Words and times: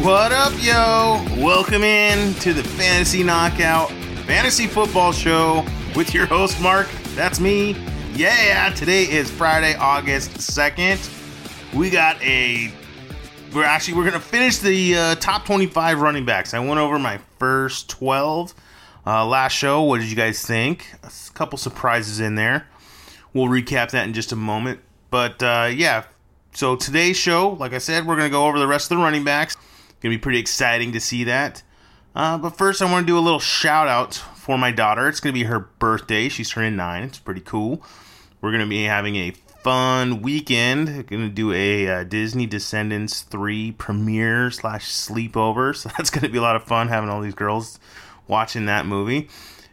What 0.00 0.32
up, 0.32 0.54
yo? 0.56 1.22
Welcome 1.36 1.82
in 1.82 2.32
to 2.36 2.54
the 2.54 2.64
Fantasy 2.64 3.22
Knockout 3.22 3.90
Fantasy 4.26 4.66
Football 4.66 5.12
Show 5.12 5.66
with 5.94 6.14
your 6.14 6.24
host, 6.24 6.62
Mark. 6.62 6.88
That's 7.14 7.38
me. 7.38 7.76
Yeah, 8.14 8.70
today 8.70 9.02
is 9.02 9.30
Friday, 9.30 9.74
August 9.74 10.30
2nd. 10.30 11.74
We 11.74 11.90
got 11.90 12.20
a. 12.22 12.72
We're 13.54 13.64
actually 13.64 13.98
we're 13.98 14.06
gonna 14.06 14.18
finish 14.18 14.58
the 14.58 14.96
uh, 14.96 15.14
top 15.16 15.44
25 15.44 16.00
running 16.00 16.24
backs. 16.24 16.54
I 16.54 16.58
went 16.58 16.80
over 16.80 16.98
my 16.98 17.20
first 17.38 17.90
12 17.90 18.54
uh, 19.06 19.26
last 19.26 19.52
show. 19.52 19.82
What 19.82 20.00
did 20.00 20.08
you 20.08 20.16
guys 20.16 20.42
think? 20.44 20.86
A 21.02 21.10
couple 21.34 21.58
surprises 21.58 22.18
in 22.18 22.34
there. 22.34 22.66
We'll 23.34 23.48
recap 23.48 23.90
that 23.90 24.06
in 24.06 24.14
just 24.14 24.32
a 24.32 24.36
moment. 24.36 24.80
But 25.10 25.42
uh, 25.42 25.68
yeah, 25.70 26.04
so 26.54 26.76
today's 26.76 27.18
show, 27.18 27.50
like 27.50 27.74
I 27.74 27.78
said, 27.78 28.06
we're 28.06 28.16
gonna 28.16 28.30
go 28.30 28.46
over 28.46 28.58
the 28.58 28.66
rest 28.66 28.90
of 28.90 28.96
the 28.96 29.04
running 29.04 29.22
backs. 29.22 29.54
Gonna 30.02 30.14
be 30.14 30.18
pretty 30.18 30.40
exciting 30.40 30.92
to 30.92 31.00
see 31.00 31.24
that. 31.24 31.62
Uh, 32.14 32.36
but 32.36 32.58
first, 32.58 32.82
I 32.82 32.90
want 32.90 33.06
to 33.06 33.10
do 33.10 33.16
a 33.16 33.20
little 33.20 33.38
shout 33.38 33.88
out 33.88 34.14
for 34.14 34.58
my 34.58 34.72
daughter. 34.72 35.08
It's 35.08 35.20
gonna 35.20 35.32
be 35.32 35.44
her 35.44 35.60
birthday. 35.60 36.28
She's 36.28 36.50
turning 36.50 36.76
nine. 36.76 37.04
It's 37.04 37.18
pretty 37.18 37.40
cool. 37.40 37.82
We're 38.40 38.50
gonna 38.50 38.66
be 38.66 38.82
having 38.82 39.14
a 39.16 39.30
fun 39.62 40.20
weekend. 40.20 40.88
We're 40.88 41.02
gonna 41.04 41.28
do 41.28 41.52
a 41.52 41.88
uh, 41.88 42.04
Disney 42.04 42.46
Descendants 42.46 43.22
three 43.22 43.70
premiere 43.72 44.50
slash 44.50 44.90
sleepover. 44.90 45.76
So 45.82 45.90
that's 45.96 46.10
gonna 46.10 46.28
be 46.28 46.38
a 46.38 46.42
lot 46.42 46.56
of 46.56 46.64
fun 46.64 46.88
having 46.88 47.08
all 47.08 47.20
these 47.20 47.34
girls 47.34 47.78
watching 48.26 48.66
that 48.66 48.84
movie. 48.84 49.28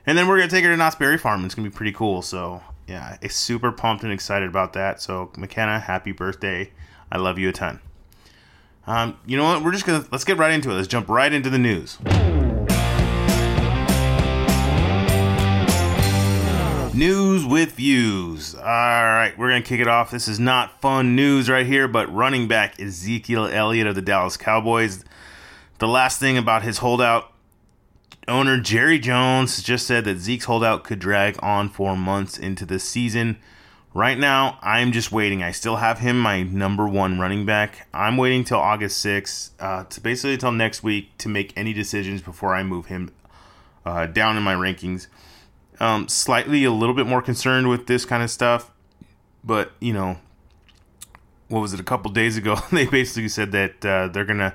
And 0.06 0.18
then 0.18 0.28
we're 0.28 0.38
gonna 0.38 0.50
take 0.50 0.64
her 0.64 0.72
to 0.72 0.78
Knott's 0.78 0.96
Berry 0.96 1.18
Farm. 1.18 1.44
It's 1.44 1.56
gonna 1.56 1.70
be 1.70 1.76
pretty 1.76 1.94
cool. 1.94 2.22
So 2.22 2.62
yeah, 2.88 3.18
super 3.30 3.72
pumped 3.72 4.04
and 4.04 4.14
excited 4.14 4.48
about 4.48 4.74
that. 4.74 5.02
So 5.02 5.32
McKenna, 5.36 5.80
happy 5.80 6.12
birthday! 6.12 6.72
I 7.12 7.18
love 7.18 7.40
you 7.40 7.50
a 7.50 7.52
ton. 7.52 7.80
Um, 8.90 9.20
you 9.28 9.38
know 9.38 9.44
what? 9.44 9.64
We're 9.64 9.72
just 9.72 9.86
gonna 9.86 10.04
let's 10.12 10.24
get 10.24 10.40
right 10.40 10.52
into 10.52 10.72
it. 10.72 10.74
Let's 10.74 10.88
jump 10.88 11.10
right 11.10 11.32
into 11.32 11.52
the 11.52 11.60
news. 11.60 12.00
News 16.96 17.46
with 17.46 17.74
views. 17.74 18.56
All 18.56 18.64
right, 18.64 19.32
we're 19.38 19.50
gonna 19.50 19.62
kick 19.62 19.80
it 19.80 19.88
off. 19.88 20.10
This 20.10 20.28
is 20.28 20.40
not 20.40 20.82
fun 20.82 21.16
news 21.16 21.52
right 21.52 21.68
here, 21.68 21.88
but 21.88 22.12
running 22.12 22.48
back 22.48 22.80
Ezekiel 22.80 23.46
Elliott 23.46 23.86
of 23.86 23.94
the 23.94 24.02
Dallas 24.02 24.38
Cowboys. 24.38 25.06
The 25.78 25.88
last 25.88 26.20
thing 26.20 26.36
about 26.36 26.64
his 26.64 26.80
holdout 26.80 27.32
owner 28.28 28.60
Jerry 28.60 28.98
Jones 28.98 29.62
just 29.62 29.86
said 29.86 30.04
that 30.06 30.18
Zeke's 30.18 30.46
holdout 30.46 30.84
could 30.84 30.98
drag 30.98 31.38
on 31.44 31.70
for 31.70 31.96
months 31.96 32.40
into 32.40 32.66
the 32.66 32.80
season. 32.80 33.38
Right 33.94 34.20
now, 34.20 34.60
I'm 34.62 34.92
just 34.92 35.12
waiting. 35.12 35.42
I 35.42 35.52
still 35.52 35.78
have 35.78 36.00
him 36.00 36.20
my 36.20 36.44
number 36.44 36.88
one 36.88 37.20
running 37.20 37.46
back. 37.46 37.88
I'm 37.92 38.18
waiting 38.18 38.44
till 38.44 38.60
August 38.60 39.04
6th, 39.04 39.52
uh, 39.60 39.84
to 39.86 40.02
basically 40.02 40.38
till 40.38 40.52
next 40.52 40.84
week 40.84 41.18
to 41.18 41.30
make 41.30 41.54
any 41.58 41.74
decisions 41.74 42.22
before 42.22 42.54
I 42.54 42.62
move 42.62 42.86
him 42.86 43.12
uh, 43.86 44.06
down 44.06 44.38
in 44.38 44.44
my 44.44 44.54
rankings. 44.54 45.08
Um, 45.80 46.08
slightly 46.08 46.64
a 46.66 46.72
little 46.72 46.94
bit 46.94 47.08
more 47.08 47.22
concerned 47.22 47.68
with 47.68 47.88
this 47.88 48.06
kind 48.06 48.22
of 48.22 48.30
stuff, 48.30 48.70
but 49.44 49.72
you 49.80 49.94
know, 49.94 50.20
what 51.48 51.62
was 51.62 51.74
it? 51.74 51.80
A 51.80 51.84
couple 51.84 52.12
days 52.12 52.38
ago, 52.38 52.58
they 52.72 52.86
basically 52.86 53.30
said 53.30 53.52
that 53.54 53.84
uh, 53.84 54.08
they're 54.08 54.26
gonna 54.26 54.54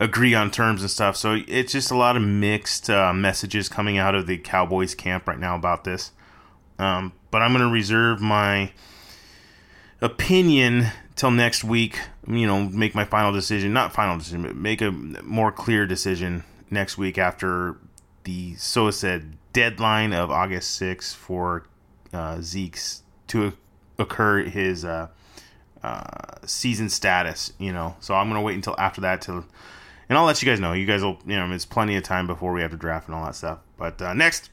agree 0.00 0.34
on 0.34 0.50
terms 0.50 0.80
and 0.80 0.90
stuff. 0.90 1.16
So 1.16 1.38
it's 1.46 1.72
just 1.72 1.92
a 1.92 1.96
lot 1.96 2.16
of 2.16 2.22
mixed 2.22 2.90
uh, 2.90 3.12
messages 3.12 3.68
coming 3.68 3.98
out 3.98 4.16
of 4.16 4.26
the 4.26 4.38
Cowboys 4.38 4.96
camp 4.96 5.28
right 5.28 5.38
now 5.38 5.54
about 5.54 5.84
this. 5.84 6.10
Um, 6.78 7.12
but 7.30 7.42
I'm 7.42 7.52
going 7.52 7.64
to 7.64 7.72
reserve 7.72 8.20
my 8.20 8.72
opinion 10.00 10.86
till 11.16 11.30
next 11.30 11.64
week. 11.64 11.98
You 12.26 12.46
know, 12.46 12.64
make 12.64 12.94
my 12.94 13.04
final 13.04 13.32
decision, 13.32 13.72
not 13.72 13.92
final 13.92 14.18
decision, 14.18 14.42
but 14.42 14.56
make 14.56 14.80
a 14.80 14.90
more 14.90 15.52
clear 15.52 15.86
decision 15.86 16.44
next 16.70 16.98
week 16.98 17.18
after 17.18 17.76
the 18.24 18.54
so 18.54 18.90
said 18.90 19.36
deadline 19.52 20.12
of 20.12 20.30
August 20.30 20.80
6th 20.80 21.14
for 21.14 21.66
uh, 22.12 22.40
Zeke's 22.40 23.02
to 23.28 23.52
occur 23.98 24.44
his 24.44 24.84
uh, 24.84 25.08
uh, 25.82 26.02
season 26.46 26.88
status. 26.88 27.52
You 27.58 27.72
know, 27.72 27.96
so 28.00 28.14
I'm 28.14 28.28
going 28.28 28.40
to 28.40 28.44
wait 28.44 28.54
until 28.54 28.74
after 28.78 29.00
that 29.02 29.22
to. 29.22 29.44
And 30.08 30.18
I'll 30.18 30.26
let 30.26 30.42
you 30.42 30.46
guys 30.46 30.60
know. 30.60 30.74
You 30.74 30.86
guys 30.86 31.02
will, 31.02 31.18
you 31.26 31.36
know, 31.36 31.50
it's 31.52 31.64
plenty 31.64 31.96
of 31.96 32.02
time 32.02 32.26
before 32.26 32.52
we 32.52 32.60
have 32.60 32.70
to 32.72 32.76
draft 32.76 33.08
and 33.08 33.14
all 33.14 33.24
that 33.24 33.34
stuff. 33.34 33.60
But 33.78 34.02
uh, 34.02 34.12
next, 34.12 34.50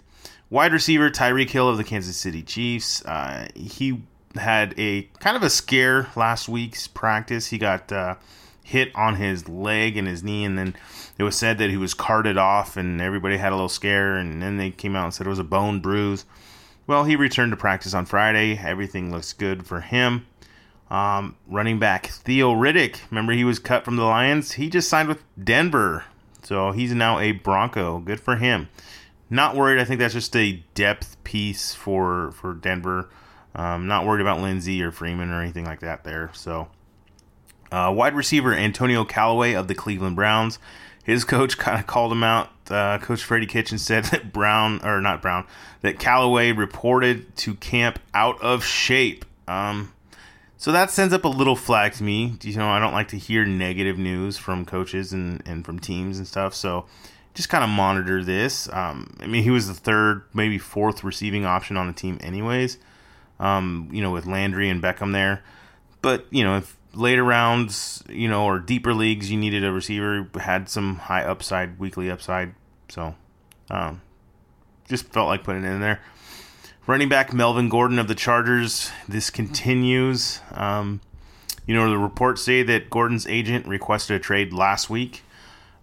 Wide 0.51 0.73
receiver 0.73 1.09
Tyreek 1.09 1.49
Hill 1.49 1.69
of 1.69 1.77
the 1.77 1.83
Kansas 1.85 2.17
City 2.17 2.43
Chiefs. 2.43 3.05
Uh, 3.05 3.47
he 3.55 4.01
had 4.35 4.77
a 4.77 5.03
kind 5.19 5.37
of 5.37 5.43
a 5.43 5.49
scare 5.49 6.09
last 6.17 6.49
week's 6.49 6.89
practice. 6.89 7.47
He 7.47 7.57
got 7.57 7.89
uh, 7.89 8.15
hit 8.61 8.93
on 8.93 9.15
his 9.15 9.47
leg 9.47 9.95
and 9.95 10.09
his 10.09 10.23
knee, 10.23 10.43
and 10.43 10.57
then 10.57 10.75
it 11.17 11.23
was 11.23 11.37
said 11.37 11.57
that 11.59 11.69
he 11.69 11.77
was 11.77 11.93
carted 11.93 12.37
off, 12.37 12.75
and 12.75 12.99
everybody 12.99 13.37
had 13.37 13.53
a 13.53 13.55
little 13.55 13.69
scare. 13.69 14.17
And 14.17 14.41
then 14.41 14.57
they 14.57 14.71
came 14.71 14.93
out 14.93 15.05
and 15.05 15.13
said 15.13 15.25
it 15.25 15.29
was 15.29 15.39
a 15.39 15.45
bone 15.45 15.79
bruise. 15.79 16.25
Well, 16.85 17.05
he 17.05 17.15
returned 17.15 17.53
to 17.53 17.57
practice 17.57 17.93
on 17.93 18.05
Friday. 18.05 18.57
Everything 18.61 19.09
looks 19.09 19.31
good 19.31 19.65
for 19.65 19.79
him. 19.79 20.25
Um, 20.89 21.37
running 21.47 21.79
back 21.79 22.07
Theo 22.07 22.53
Riddick, 22.53 23.09
remember 23.09 23.31
he 23.31 23.45
was 23.45 23.57
cut 23.57 23.85
from 23.85 23.95
the 23.95 24.03
Lions? 24.03 24.51
He 24.51 24.69
just 24.69 24.89
signed 24.89 25.07
with 25.07 25.23
Denver, 25.41 26.03
so 26.43 26.73
he's 26.73 26.93
now 26.93 27.19
a 27.19 27.31
Bronco. 27.31 27.99
Good 27.99 28.19
for 28.19 28.35
him. 28.35 28.67
Not 29.33 29.55
worried. 29.55 29.79
I 29.79 29.85
think 29.85 29.99
that's 29.99 30.13
just 30.13 30.35
a 30.35 30.61
depth 30.75 31.23
piece 31.23 31.73
for 31.73 32.33
for 32.33 32.53
Denver. 32.53 33.09
Um, 33.55 33.87
not 33.87 34.05
worried 34.05 34.21
about 34.21 34.41
Lindsey 34.41 34.83
or 34.83 34.91
Freeman 34.91 35.31
or 35.31 35.41
anything 35.41 35.63
like 35.63 35.79
that 35.79 36.03
there. 36.03 36.31
So, 36.33 36.67
uh, 37.71 37.93
wide 37.95 38.13
receiver 38.13 38.53
Antonio 38.53 39.05
Callaway 39.05 39.53
of 39.53 39.69
the 39.69 39.73
Cleveland 39.73 40.17
Browns. 40.17 40.59
His 41.05 41.23
coach 41.23 41.57
kind 41.57 41.79
of 41.79 41.87
called 41.87 42.11
him 42.11 42.23
out. 42.23 42.49
Uh, 42.69 42.97
coach 42.97 43.23
Freddie 43.23 43.47
Kitchen 43.47 43.77
said 43.77 44.03
that 44.05 44.33
Brown 44.33 44.81
or 44.83 44.99
not 44.99 45.21
Brown 45.21 45.47
that 45.79 45.97
Callaway 45.97 46.51
reported 46.51 47.33
to 47.37 47.55
camp 47.55 47.99
out 48.13 48.41
of 48.41 48.65
shape. 48.65 49.23
Um, 49.47 49.93
so 50.57 50.73
that 50.73 50.91
sends 50.91 51.13
up 51.13 51.23
a 51.23 51.29
little 51.29 51.55
flag 51.55 51.93
to 51.93 52.03
me. 52.03 52.37
You 52.41 52.57
know, 52.57 52.69
I 52.69 52.79
don't 52.79 52.93
like 52.93 53.07
to 53.09 53.17
hear 53.17 53.45
negative 53.45 53.97
news 53.97 54.37
from 54.37 54.65
coaches 54.65 55.13
and, 55.13 55.41
and 55.45 55.65
from 55.65 55.79
teams 55.79 56.17
and 56.17 56.27
stuff. 56.27 56.53
So 56.53 56.85
just 57.33 57.49
kind 57.49 57.63
of 57.63 57.69
monitor 57.69 58.23
this. 58.23 58.67
Um, 58.71 59.15
I 59.19 59.27
mean, 59.27 59.43
he 59.43 59.49
was 59.49 59.67
the 59.67 59.73
third, 59.73 60.23
maybe 60.33 60.57
fourth 60.57 61.03
receiving 61.03 61.45
option 61.45 61.77
on 61.77 61.87
the 61.87 61.93
team, 61.93 62.17
anyways. 62.21 62.77
Um, 63.39 63.89
you 63.91 64.01
know, 64.01 64.11
with 64.11 64.25
Landry 64.25 64.69
and 64.69 64.81
Beckham 64.83 65.13
there. 65.13 65.43
But 66.01 66.25
you 66.29 66.43
know, 66.43 66.57
if 66.57 66.77
later 66.93 67.23
rounds, 67.23 68.03
you 68.09 68.27
know, 68.27 68.45
or 68.45 68.59
deeper 68.59 68.93
leagues, 68.93 69.31
you 69.31 69.37
needed 69.37 69.63
a 69.63 69.71
receiver 69.71 70.27
had 70.39 70.69
some 70.69 70.97
high 70.97 71.23
upside, 71.23 71.79
weekly 71.79 72.09
upside. 72.09 72.53
So, 72.89 73.15
um, 73.69 74.01
just 74.87 75.07
felt 75.07 75.27
like 75.27 75.43
putting 75.43 75.63
it 75.63 75.69
in 75.69 75.81
there. 75.81 76.01
Running 76.87 77.09
back 77.09 77.33
Melvin 77.33 77.69
Gordon 77.69 77.99
of 77.99 78.07
the 78.07 78.15
Chargers. 78.15 78.91
This 79.07 79.29
continues. 79.29 80.41
Um, 80.51 80.99
you 81.65 81.75
know, 81.75 81.89
the 81.89 81.97
reports 81.97 82.41
say 82.41 82.63
that 82.63 82.89
Gordon's 82.89 83.27
agent 83.27 83.67
requested 83.67 84.15
a 84.15 84.19
trade 84.19 84.51
last 84.51 84.89
week. 84.89 85.23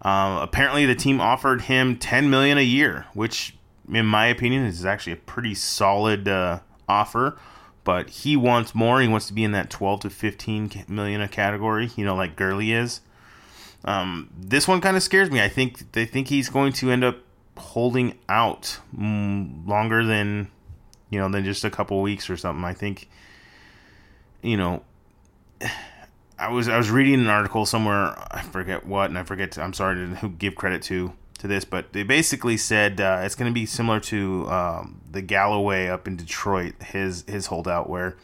Uh, 0.03 0.39
apparently, 0.43 0.87
the 0.87 0.95
team 0.95 1.21
offered 1.21 1.63
him 1.63 1.97
10 1.97 2.31
million 2.31 2.57
a 2.59 2.63
year, 2.63 3.07
which, 3.15 3.57
in 3.93 4.07
my 4.07 4.27
opinion, 4.27 4.65
is 4.65 4.85
actually 4.85 5.13
a 5.13 5.17
pretty 5.17 5.55
solid 5.55 6.29
uh, 6.29 6.61
offer. 6.89 7.39
But 7.85 8.11
he 8.11 8.37
wants 8.37 8.75
more. 8.75 9.01
He 9.01 9.09
wants 9.09 9.27
to 9.29 9.33
be 9.33 9.45
in 9.45 9.53
that 9.53 9.71
12 9.71 10.01
to 10.01 10.11
15 10.11 10.85
million 10.89 11.21
a 11.21 11.29
category. 11.29 11.91
You 11.97 12.05
know, 12.05 12.15
like 12.15 12.37
Gurley 12.37 12.73
is. 12.73 13.01
Um, 13.85 14.31
this 14.37 14.69
one 14.69 14.81
kind 14.81 14.97
of 14.97 15.03
scares 15.03 15.31
me. 15.31 15.41
I 15.41 15.49
think 15.49 15.93
they 15.93 16.05
think 16.05 16.29
he's 16.29 16.49
going 16.49 16.73
to 16.75 16.91
end 16.91 17.05
up 17.05 17.19
holding 17.57 18.17
out 18.29 18.79
longer 18.97 20.05
than 20.05 20.49
you 21.11 21.19
know 21.19 21.29
than 21.29 21.45
just 21.45 21.65
a 21.65 21.71
couple 21.71 22.01
weeks 22.03 22.29
or 22.29 22.37
something. 22.37 22.65
I 22.65 22.75
think 22.75 23.09
you 24.43 24.57
know 24.57 24.83
I 26.39 26.51
was 26.51 26.69
I 26.69 26.77
was 26.77 26.91
reading 26.91 27.15
an 27.15 27.27
article 27.27 27.67
somewhere 27.67 28.15
I 28.31 28.43
forget 28.43 28.87
what 28.87 29.11
and 29.11 29.19
I 29.19 29.25
forget 29.25 29.53
to, 29.53 29.63
I'm 29.63 29.73
sorry 29.73 29.97
to 29.97 30.29
give 30.29 30.55
credit 30.55 30.83
to 30.85 31.13
to 31.39 31.49
this 31.49 31.65
but 31.65 31.93
they 31.93 32.03
basically 32.03 32.57
said 32.57 33.01
uh, 33.01 33.21
it's 33.23 33.35
going 33.35 33.51
to 33.51 33.55
be 33.55 33.67
similar 33.67 34.01
to 34.01 34.49
um, 34.49 35.01
the 35.11 35.23
Galloway 35.23 35.89
up 35.89 36.07
in 36.07 36.17
Detroit 36.17 36.75
his 36.83 37.25
his 37.27 37.47
holdout 37.47 37.89
where 37.91 38.17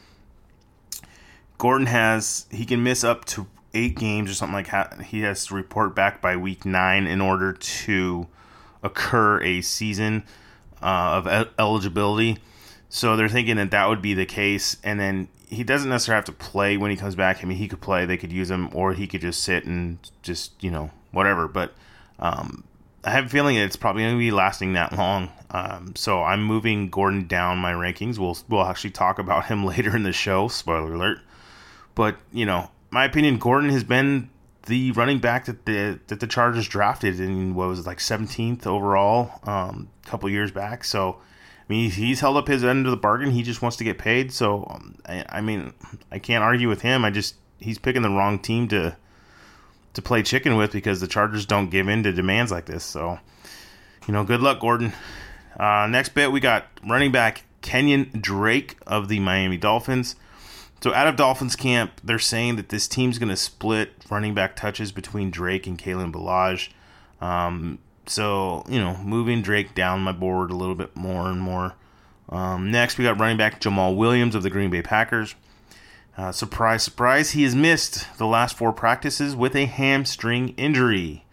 Gordon 1.58 1.86
has 1.86 2.46
he 2.50 2.64
can 2.64 2.82
miss 2.82 3.02
up 3.02 3.24
to 3.26 3.46
eight 3.74 3.96
games 3.96 4.30
or 4.30 4.34
something 4.34 4.54
like 4.54 4.70
that 4.70 5.02
he 5.02 5.20
has 5.22 5.46
to 5.46 5.54
report 5.54 5.94
back 5.94 6.20
by 6.20 6.36
week 6.36 6.64
nine 6.64 7.06
in 7.06 7.20
order 7.20 7.52
to 7.52 8.28
occur 8.82 9.42
a 9.42 9.60
season 9.60 10.22
uh, 10.80 11.22
of 11.24 11.48
eligibility. 11.58 12.38
So 12.88 13.16
they're 13.16 13.28
thinking 13.28 13.56
that 13.56 13.72
that 13.72 13.88
would 13.88 14.02
be 14.02 14.14
the 14.14 14.26
case 14.26 14.76
and 14.84 15.00
then 15.00 15.28
he 15.48 15.64
doesn't 15.64 15.88
necessarily 15.88 16.18
have 16.18 16.24
to 16.26 16.32
play 16.32 16.76
when 16.76 16.90
he 16.90 16.96
comes 16.96 17.14
back. 17.14 17.42
I 17.42 17.46
mean, 17.46 17.58
he 17.58 17.68
could 17.68 17.80
play; 17.80 18.06
they 18.06 18.16
could 18.16 18.32
use 18.32 18.50
him, 18.50 18.70
or 18.74 18.94
he 18.94 19.06
could 19.06 19.20
just 19.20 19.42
sit 19.42 19.64
and 19.64 19.98
just 20.22 20.52
you 20.62 20.70
know 20.70 20.90
whatever. 21.12 21.48
But 21.48 21.74
um, 22.18 22.64
I 23.04 23.10
have 23.10 23.26
a 23.26 23.28
feeling 23.28 23.56
it's 23.56 23.76
probably 23.76 24.02
going 24.02 24.14
to 24.14 24.18
be 24.18 24.30
lasting 24.30 24.72
that 24.74 24.92
long. 24.92 25.30
Um, 25.50 25.94
so 25.94 26.22
I'm 26.22 26.42
moving 26.42 26.88
Gordon 26.88 27.26
down 27.26 27.58
my 27.58 27.72
rankings. 27.72 28.18
We'll 28.18 28.38
we'll 28.48 28.66
actually 28.66 28.90
talk 28.90 29.18
about 29.18 29.46
him 29.46 29.64
later 29.66 29.94
in 29.94 30.02
the 30.02 30.12
show. 30.12 30.48
Spoiler 30.48 30.94
alert. 30.94 31.18
But 31.94 32.16
you 32.32 32.46
know, 32.46 32.70
my 32.90 33.04
opinion, 33.04 33.38
Gordon 33.38 33.70
has 33.70 33.84
been 33.84 34.30
the 34.66 34.92
running 34.92 35.18
back 35.18 35.44
that 35.44 35.66
the 35.66 36.00
that 36.08 36.20
the 36.20 36.26
Chargers 36.26 36.66
drafted 36.66 37.20
in 37.20 37.54
what 37.54 37.68
was 37.68 37.80
it, 37.80 37.86
like 37.86 37.98
17th 37.98 38.66
overall 38.66 39.40
um, 39.44 39.88
a 40.04 40.08
couple 40.08 40.28
years 40.30 40.50
back. 40.50 40.84
So 40.84 41.18
I 41.68 41.72
mean, 41.72 41.90
he's 41.90 42.20
held 42.20 42.36
up 42.36 42.46
his 42.46 42.62
end 42.62 42.86
of 42.86 42.90
the 42.90 42.96
bargain. 42.96 43.30
He 43.30 43.42
just 43.42 43.62
wants 43.62 43.78
to 43.78 43.84
get 43.84 43.96
paid. 43.96 44.32
So, 44.32 44.66
um, 44.68 44.96
I, 45.06 45.24
I, 45.28 45.40
mean, 45.40 45.72
I 46.12 46.18
can't 46.18 46.44
argue 46.44 46.68
with 46.68 46.82
him. 46.82 47.04
I 47.04 47.10
just 47.10 47.36
he's 47.58 47.78
picking 47.78 48.02
the 48.02 48.10
wrong 48.10 48.38
team 48.38 48.68
to 48.68 48.96
to 49.94 50.02
play 50.02 50.22
chicken 50.22 50.56
with 50.56 50.72
because 50.72 51.00
the 51.00 51.06
Chargers 51.06 51.46
don't 51.46 51.70
give 51.70 51.88
in 51.88 52.02
to 52.02 52.12
demands 52.12 52.50
like 52.50 52.66
this. 52.66 52.84
So, 52.84 53.18
you 54.06 54.12
know, 54.12 54.24
good 54.24 54.40
luck, 54.40 54.60
Gordon. 54.60 54.92
Uh, 55.58 55.86
next 55.88 56.10
bit, 56.14 56.32
we 56.32 56.40
got 56.40 56.66
running 56.86 57.12
back 57.12 57.44
Kenyon 57.62 58.10
Drake 58.20 58.76
of 58.86 59.08
the 59.08 59.20
Miami 59.20 59.56
Dolphins. 59.56 60.16
So, 60.82 60.92
out 60.92 61.06
of 61.06 61.16
Dolphins 61.16 61.56
camp, 61.56 62.00
they're 62.04 62.18
saying 62.18 62.56
that 62.56 62.68
this 62.68 62.86
team's 62.86 63.18
going 63.18 63.30
to 63.30 63.36
split 63.36 63.92
running 64.10 64.34
back 64.34 64.56
touches 64.56 64.92
between 64.92 65.30
Drake 65.30 65.66
and 65.66 65.78
Kalen 65.78 66.12
Ballage. 66.12 66.70
Um, 67.24 67.78
so, 68.06 68.64
you 68.68 68.78
know, 68.78 68.96
moving 68.98 69.42
Drake 69.42 69.74
down 69.74 70.00
my 70.00 70.12
board 70.12 70.50
a 70.50 70.56
little 70.56 70.74
bit 70.74 70.94
more 70.96 71.28
and 71.28 71.40
more. 71.40 71.74
Um, 72.28 72.70
next, 72.70 72.98
we 72.98 73.04
got 73.04 73.18
running 73.18 73.36
back 73.36 73.60
Jamaal 73.60 73.96
Williams 73.96 74.34
of 74.34 74.42
the 74.42 74.50
Green 74.50 74.70
Bay 74.70 74.82
Packers. 74.82 75.34
Uh, 76.16 76.30
surprise, 76.30 76.82
surprise, 76.82 77.32
he 77.32 77.42
has 77.42 77.54
missed 77.54 78.06
the 78.18 78.26
last 78.26 78.56
four 78.56 78.72
practices 78.72 79.34
with 79.34 79.56
a 79.56 79.66
hamstring 79.66 80.50
injury. 80.50 81.24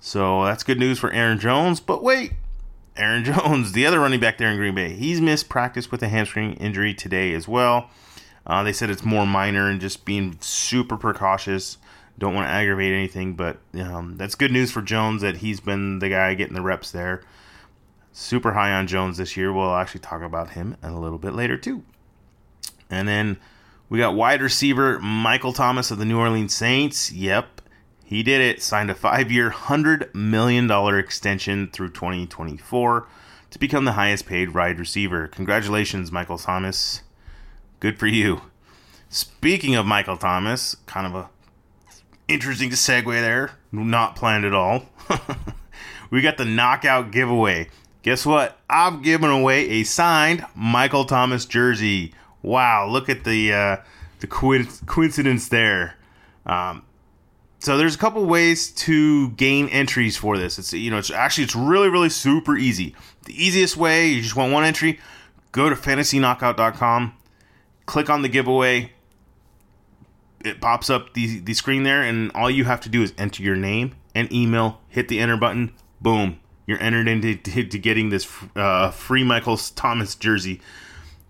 So 0.00 0.44
that's 0.44 0.64
good 0.64 0.78
news 0.78 0.98
for 0.98 1.12
Aaron 1.12 1.38
Jones. 1.38 1.80
But 1.80 2.02
wait, 2.02 2.32
Aaron 2.96 3.24
Jones, 3.24 3.72
the 3.72 3.86
other 3.86 4.00
running 4.00 4.20
back 4.20 4.38
there 4.38 4.50
in 4.50 4.56
Green 4.56 4.74
Bay, 4.74 4.94
he's 4.94 5.20
missed 5.20 5.48
practice 5.48 5.90
with 5.90 6.02
a 6.02 6.08
hamstring 6.08 6.54
injury 6.54 6.94
today 6.94 7.32
as 7.32 7.46
well. 7.46 7.90
Uh, 8.46 8.62
they 8.62 8.72
said 8.72 8.90
it's 8.90 9.04
more 9.04 9.26
minor 9.26 9.68
and 9.68 9.80
just 9.80 10.04
being 10.04 10.36
super 10.40 10.96
precautious. 10.96 11.78
Don't 12.18 12.34
want 12.34 12.46
to 12.46 12.50
aggravate 12.50 12.92
anything, 12.92 13.34
but 13.34 13.58
um, 13.74 14.16
that's 14.16 14.34
good 14.34 14.52
news 14.52 14.70
for 14.70 14.82
Jones 14.82 15.22
that 15.22 15.38
he's 15.38 15.60
been 15.60 15.98
the 15.98 16.08
guy 16.08 16.34
getting 16.34 16.54
the 16.54 16.62
reps 16.62 16.90
there. 16.90 17.22
Super 18.12 18.52
high 18.52 18.72
on 18.72 18.86
Jones 18.86 19.16
this 19.16 19.36
year. 19.36 19.52
We'll 19.52 19.74
actually 19.74 20.00
talk 20.00 20.22
about 20.22 20.50
him 20.50 20.76
a 20.82 20.92
little 20.92 21.18
bit 21.18 21.34
later, 21.34 21.56
too. 21.56 21.82
And 22.88 23.08
then 23.08 23.38
we 23.88 23.98
got 23.98 24.14
wide 24.14 24.42
receiver 24.42 25.00
Michael 25.00 25.52
Thomas 25.52 25.90
of 25.90 25.98
the 25.98 26.04
New 26.04 26.18
Orleans 26.18 26.54
Saints. 26.54 27.10
Yep, 27.10 27.60
he 28.04 28.22
did 28.22 28.40
it. 28.40 28.62
Signed 28.62 28.90
a 28.90 28.94
five 28.94 29.32
year, 29.32 29.50
$100 29.50 30.14
million 30.14 30.70
extension 30.96 31.68
through 31.68 31.90
2024 31.90 33.08
to 33.50 33.58
become 33.58 33.84
the 33.84 33.92
highest 33.92 34.26
paid 34.26 34.54
wide 34.54 34.78
receiver. 34.78 35.26
Congratulations, 35.28 36.12
Michael 36.12 36.38
Thomas. 36.38 37.02
Good 37.80 37.98
for 37.98 38.06
you. 38.06 38.42
Speaking 39.08 39.74
of 39.74 39.86
Michael 39.86 40.16
Thomas, 40.16 40.76
kind 40.86 41.06
of 41.06 41.14
a 41.14 41.30
interesting 42.28 42.70
to 42.70 42.76
segue 42.76 43.04
there. 43.04 43.52
Not 43.72 44.16
planned 44.16 44.44
at 44.44 44.54
all. 44.54 44.86
we 46.10 46.20
got 46.20 46.36
the 46.36 46.44
knockout 46.44 47.10
giveaway. 47.10 47.68
Guess 48.02 48.26
what? 48.26 48.58
I'm 48.68 49.02
giving 49.02 49.30
away 49.30 49.68
a 49.70 49.84
signed 49.84 50.44
Michael 50.54 51.04
Thomas 51.04 51.46
jersey. 51.46 52.12
Wow, 52.42 52.86
look 52.88 53.08
at 53.08 53.24
the 53.24 53.52
uh, 53.52 53.76
the 54.20 54.26
coincidence 54.26 55.48
there. 55.48 55.96
Um, 56.44 56.84
so 57.58 57.78
there's 57.78 57.94
a 57.94 57.98
couple 57.98 58.24
ways 58.26 58.70
to 58.72 59.30
gain 59.30 59.68
entries 59.68 60.18
for 60.18 60.36
this. 60.36 60.58
It's 60.58 60.72
you 60.74 60.90
know 60.90 60.98
it's 60.98 61.10
actually 61.10 61.44
it's 61.44 61.56
really 61.56 61.88
really 61.88 62.10
super 62.10 62.56
easy. 62.56 62.94
The 63.24 63.42
easiest 63.42 63.76
way 63.76 64.08
you 64.08 64.20
just 64.20 64.36
want 64.36 64.52
one 64.52 64.64
entry, 64.64 65.00
go 65.52 65.70
to 65.70 65.74
fantasyknockout.com, 65.74 67.14
click 67.86 68.10
on 68.10 68.20
the 68.20 68.28
giveaway. 68.28 68.92
It 70.44 70.60
pops 70.60 70.90
up 70.90 71.14
the 71.14 71.40
the 71.40 71.54
screen 71.54 71.82
there, 71.82 72.02
and 72.02 72.30
all 72.32 72.50
you 72.50 72.64
have 72.64 72.80
to 72.82 72.88
do 72.88 73.02
is 73.02 73.12
enter 73.18 73.42
your 73.42 73.56
name 73.56 73.94
and 74.14 74.32
email, 74.32 74.80
hit 74.88 75.08
the 75.08 75.18
enter 75.18 75.36
button, 75.36 75.72
boom, 76.00 76.38
you're 76.66 76.80
entered 76.80 77.08
into 77.08 77.34
to, 77.36 77.64
to 77.64 77.78
getting 77.78 78.10
this 78.10 78.30
uh, 78.54 78.90
free 78.90 79.24
Michael 79.24 79.56
Thomas 79.56 80.14
jersey 80.14 80.60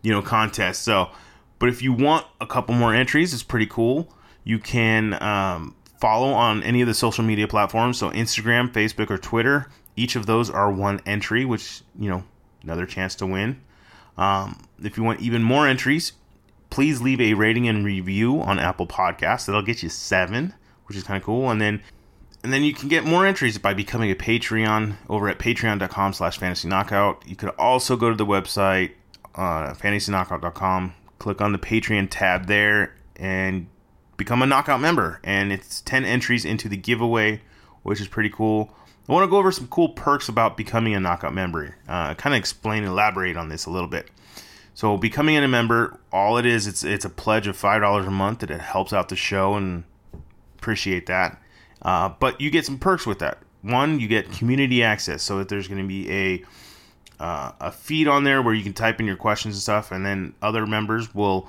you 0.05 0.13
know 0.13 0.23
contest. 0.23 0.83
So, 0.83 1.11
but 1.59 1.69
if 1.69 1.83
you 1.83 1.93
want 1.93 2.27
a 2.41 2.47
couple 2.47 2.75
more 2.77 2.95
entries, 2.95 3.35
it's 3.35 3.43
pretty 3.43 3.67
cool. 3.67 4.09
You 4.45 4.61
can 4.61 5.21
um, 5.21 5.75
follow 6.01 6.33
on 6.33 6.63
any 6.63 6.83
of 6.83 6.87
the 6.87 6.95
social 6.95 7.25
media 7.25 7.49
platforms, 7.49 7.99
so 7.99 8.11
Instagram, 8.11 8.71
Facebook, 8.71 9.11
or 9.11 9.19
Twitter. 9.19 9.69
Each 9.97 10.15
of 10.15 10.27
those 10.27 10.51
are 10.51 10.71
one 10.71 11.01
entry, 11.07 11.45
which 11.45 11.83
you 11.99 12.09
know 12.09 12.23
another 12.63 12.87
chance 12.87 13.17
to 13.17 13.27
win. 13.27 13.61
Um, 14.17 14.63
if 14.83 14.97
you 14.97 15.03
want 15.03 15.21
even 15.21 15.43
more 15.43 15.67
entries, 15.67 16.13
please 16.75 17.01
leave 17.01 17.21
a 17.21 17.35
rating 17.35 17.69
and 17.69 17.85
review 17.85 18.41
on 18.41 18.59
Apple 18.59 18.89
Podcasts. 18.89 19.47
That'll 19.47 19.63
get 19.63 19.85
you 19.85 19.89
seven, 19.89 20.53
which 20.87 20.99
is 20.99 21.05
kind 21.05 21.17
of 21.17 21.23
cool. 21.23 21.49
And 21.49 21.61
then 21.61 21.81
and 22.43 22.53
then 22.53 22.65
you 22.65 22.75
can 22.75 22.89
get 22.89 23.05
more 23.05 23.25
entries 23.25 23.57
by 23.59 23.75
becoming 23.75 24.11
a 24.11 24.17
Patreon 24.17 24.97
over 25.09 25.29
at 25.29 25.39
patreon.com 25.39 26.13
slash 26.15 26.37
fantasy 26.37 26.67
knockout. 26.67 27.23
You 27.29 27.37
could 27.37 27.51
also 27.51 27.97
go 27.97 28.11
to 28.11 28.17
the 28.17 28.27
website 28.27 28.91
uh, 29.37 29.73
fantasyknockout.com. 29.75 30.95
Click 31.21 31.41
on 31.41 31.53
the 31.53 31.59
Patreon 31.59 32.09
tab 32.11 32.49
there 32.49 32.97
and 33.15 33.69
become 34.17 34.43
a 34.43 34.47
knockout 34.47 34.81
member. 34.81 35.21
And 35.23 35.53
it's 35.53 35.81
10 35.83 36.05
entries 36.05 36.45
into 36.45 36.69
the 36.69 36.77
giveaway, 36.77 37.41
which 37.85 38.01
is 38.01 38.09
pretty 38.09 38.31
cool. 38.31 38.75
I 39.09 39.13
want 39.13 39.23
to 39.23 39.31
go 39.31 39.37
over 39.37 39.53
some 39.53 39.69
cool 39.69 39.91
perks 39.91 40.29
about 40.29 40.57
becoming 40.57 40.93
a 40.97 41.01
knockout 41.01 41.35
member. 41.35 41.77
Uh, 41.89 42.15
kind 42.15 42.35
of 42.35 42.39
explain, 42.39 42.83
elaborate 42.83 43.37
on 43.37 43.49
this 43.49 43.65
a 43.65 43.71
little 43.71 43.89
bit. 43.89 44.11
So, 44.75 44.97
becoming 44.97 45.37
a 45.37 45.47
member, 45.47 45.99
all 46.13 46.37
it 46.37 46.47
is, 46.47 46.67
it's 46.67 46.83
it's 46.83 47.05
a 47.05 47.11
pledge 47.11 47.47
of 47.47 47.57
five 47.57 47.81
dollars 47.81 48.07
a 48.07 48.11
month 48.11 48.41
that 48.41 48.51
it 48.51 48.61
helps 48.61 48.93
out 48.93 49.09
the 49.09 49.17
show 49.17 49.55
and 49.55 49.85
appreciate 50.59 51.07
that. 51.07 51.41
Uh, 51.83 52.09
but 52.19 52.41
you 52.41 52.51
get 52.51 52.67
some 52.67 52.79
perks 52.79 53.07
with 53.07 53.21
that. 53.21 53.39
One, 53.63 54.01
you 54.01 54.09
get 54.09 54.33
community 54.33 54.83
access, 54.83 55.23
so 55.23 55.39
that 55.39 55.49
there's 55.49 55.69
going 55.69 55.81
to 55.81 55.87
be 55.87 56.11
a 56.11 56.45
uh, 57.23 57.53
a 57.61 57.73
feed 57.73 58.09
on 58.09 58.25
there 58.25 58.43
where 58.43 58.53
you 58.53 58.65
can 58.65 58.73
type 58.73 58.99
in 58.99 59.07
your 59.07 59.17
questions 59.17 59.55
and 59.55 59.63
stuff, 59.63 59.93
and 59.93 60.05
then 60.05 60.35
other 60.43 60.67
members 60.67 61.15
will 61.15 61.49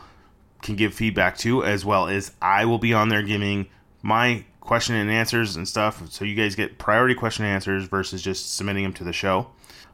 can 0.61 0.75
give 0.75 0.93
feedback 0.93 1.37
too, 1.37 1.63
as 1.63 1.83
well 1.83 2.07
as 2.07 2.31
I 2.41 2.65
will 2.65 2.79
be 2.79 2.93
on 2.93 3.09
there 3.09 3.23
giving 3.23 3.67
my 4.01 4.45
question 4.61 4.95
and 4.95 5.09
answers 5.09 5.55
and 5.55 5.67
stuff. 5.67 6.01
So 6.11 6.25
you 6.25 6.35
guys 6.35 6.55
get 6.55 6.77
priority 6.77 7.15
question 7.15 7.45
and 7.45 7.53
answers 7.53 7.85
versus 7.85 8.21
just 8.21 8.55
submitting 8.55 8.83
them 8.83 8.93
to 8.93 9.03
the 9.03 9.13
show. 9.13 9.47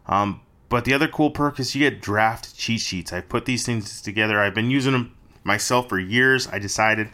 Um, 0.07 0.42
but 0.71 0.85
the 0.85 0.94
other 0.94 1.09
cool 1.09 1.31
perk 1.31 1.59
is 1.59 1.75
you 1.75 1.88
get 1.88 2.01
draft 2.01 2.56
cheat 2.56 2.79
sheets. 2.79 3.12
I 3.12 3.19
put 3.19 3.44
these 3.44 3.65
things 3.65 4.01
together. 4.01 4.39
I've 4.39 4.56
been 4.56 4.71
using 4.71 4.94
them 4.94 5.13
myself 5.44 5.89
for 5.89 6.00
years. 6.00 6.47
I 6.47 6.59
decided 6.59 7.09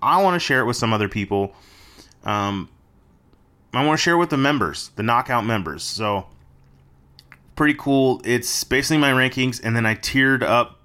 I 0.00 0.22
want 0.22 0.36
to 0.36 0.40
share 0.40 0.60
it 0.60 0.64
with 0.64 0.76
some 0.76 0.94
other 0.94 1.06
people. 1.06 1.54
Um, 2.24 2.70
I 3.74 3.84
want 3.84 3.98
to 3.98 4.02
share 4.02 4.16
with 4.16 4.30
the 4.30 4.38
members, 4.38 4.90
the 4.96 5.02
knockout 5.02 5.44
members. 5.44 5.82
So 5.82 6.28
pretty 7.56 7.74
cool. 7.74 8.22
It's 8.24 8.64
basically 8.64 8.96
my 8.96 9.12
rankings, 9.12 9.60
and 9.62 9.76
then 9.76 9.84
I 9.84 9.96
tiered 9.96 10.42
up 10.42 10.80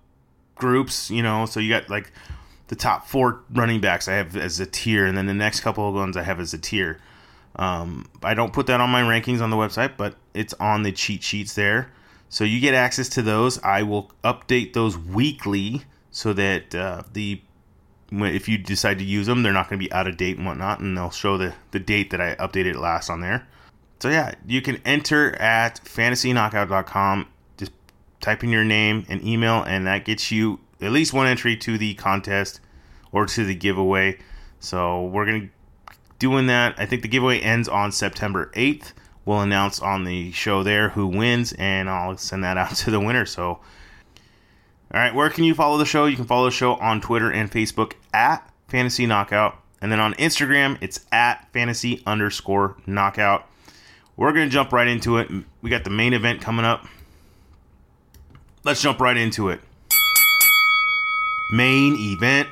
groups. 0.56 1.10
You 1.10 1.24
know, 1.24 1.46
so 1.46 1.62
you 1.62 1.70
got 1.70 1.90
like 1.90 2.12
the 2.68 2.76
top 2.76 3.08
four 3.08 3.44
running 3.50 3.80
backs 3.80 4.10
I 4.10 4.16
have 4.16 4.36
as 4.36 4.60
a 4.60 4.66
tier, 4.66 5.06
and 5.06 5.18
then 5.18 5.26
the 5.26 5.34
next 5.34 5.62
couple 5.62 5.88
of 5.88 5.96
ones 5.96 6.18
I 6.18 6.24
have 6.24 6.42
as 6.42 6.54
a 6.54 6.58
tier. 6.58 7.00
Um, 7.56 8.10
I 8.22 8.34
don't 8.34 8.52
put 8.52 8.68
that 8.68 8.82
on 8.82 8.90
my 8.90 9.04
rankings 9.04 9.40
on 9.40 9.52
the 9.52 9.58
website, 9.58 9.96
but 9.96 10.16
it's 10.34 10.54
on 10.56 10.84
the 10.84 10.92
cheat 10.92 11.24
sheets 11.24 11.56
there. 11.56 11.94
So 12.30 12.44
you 12.44 12.60
get 12.60 12.74
access 12.74 13.10
to 13.10 13.22
those. 13.22 13.62
I 13.64 13.84
will 13.84 14.12
update 14.24 14.74
those 14.74 14.98
weekly 14.98 15.84
so 16.12 16.34
that 16.34 16.74
uh, 16.74 17.04
the 17.12 17.42
if 18.12 18.48
you 18.48 18.58
decide 18.58 18.98
to 19.00 19.06
use 19.06 19.28
them, 19.28 19.44
they're 19.44 19.54
not 19.54 19.70
going 19.70 19.80
to 19.80 19.86
be 19.86 19.92
out 19.92 20.08
of 20.08 20.18
date 20.18 20.38
and 20.38 20.46
whatnot, 20.46 20.80
and 20.80 20.98
they'll 20.98 21.12
show 21.12 21.38
the 21.38 21.54
the 21.72 21.80
date 21.80 22.12
that 22.12 22.22
I 22.22 22.36
updated 22.36 22.76
it 22.76 22.80
last 22.80 23.10
on 23.10 23.22
there. 23.22 23.48
So 24.00 24.10
yeah, 24.10 24.34
you 24.48 24.62
can 24.62 24.82
enter 24.86 25.36
at 25.36 25.82
fantasyknockout.com. 25.84 27.28
Just 27.58 27.72
type 28.22 28.44
in 28.44 28.50
your 28.50 28.64
name 28.64 29.06
and 29.10 29.24
email, 29.24 29.64
and 29.64 29.86
that 29.88 30.06
gets 30.06 30.32
you 30.32 30.60
at 30.82 30.92
least 30.92 31.14
one 31.14 31.28
entry 31.28 31.58
to 31.58 31.78
the 31.78 31.94
contest 31.96 32.62
or 33.12 33.26
to 33.26 33.44
the 33.44 33.56
giveaway. 33.56 34.18
So 34.60 35.06
we're 35.06 35.26
gonna 35.26 35.50
doing 36.20 36.48
that. 36.48 36.76
I 36.78 36.86
think 36.86 37.02
the 37.02 37.08
giveaway 37.08 37.40
ends 37.40 37.68
on 37.68 37.92
September 37.92 38.52
8th. 38.56 38.94
We'll 39.30 39.42
announce 39.42 39.80
on 39.80 40.06
the 40.06 40.32
show 40.32 40.64
there 40.64 40.90
who 40.90 41.06
wins, 41.06 41.54
and 41.60 41.88
I'll 41.88 42.18
send 42.18 42.44
that 42.44 42.58
out 42.58 42.76
to 42.78 42.90
the 42.90 43.00
winner. 43.00 43.28
So, 43.28 43.46
all 43.46 43.62
right, 44.92 45.14
where 45.14 45.30
can 45.30 45.44
you 45.44 45.54
follow 45.54 45.78
the 45.78 45.86
show? 45.86 46.08
You 46.08 46.16
can 46.16 46.26
follow 46.26 46.46
the 46.46 46.52
show 46.52 46.74
on 46.78 47.00
Twitter 47.00 47.32
and 47.32 47.52
Facebook 47.52 47.94
at 48.12 48.52
Fantasy 48.70 49.06
Knockout, 49.06 49.62
and 49.84 49.92
then 49.92 50.00
on 50.00 50.16
Instagram 50.16 50.80
it's 50.82 51.06
at 51.12 51.48
Fantasy 51.54 52.02
underscore 52.08 52.76
Knockout. 52.88 53.48
We're 54.18 54.34
going 54.34 54.48
to 54.48 54.52
jump 54.52 54.74
right 54.74 54.88
into 54.88 55.20
it. 55.20 55.30
We 55.62 55.70
got 55.70 55.84
the 55.84 55.92
main 55.92 56.14
event 56.14 56.42
coming 56.42 56.66
up. 56.66 56.88
Let's 58.64 58.82
jump 58.82 59.00
right 59.00 59.16
into 59.16 59.50
it. 59.50 59.62
Main 61.52 61.96
event. 62.00 62.50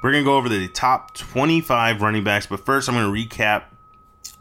We're 0.00 0.12
going 0.12 0.22
to 0.22 0.30
go 0.30 0.36
over 0.36 0.48
the 0.48 0.68
top 0.68 1.16
25 1.16 2.02
running 2.02 2.22
backs, 2.22 2.46
but 2.46 2.64
first 2.64 2.88
I'm 2.88 2.94
going 2.94 3.12
to 3.12 3.28
recap 3.28 3.64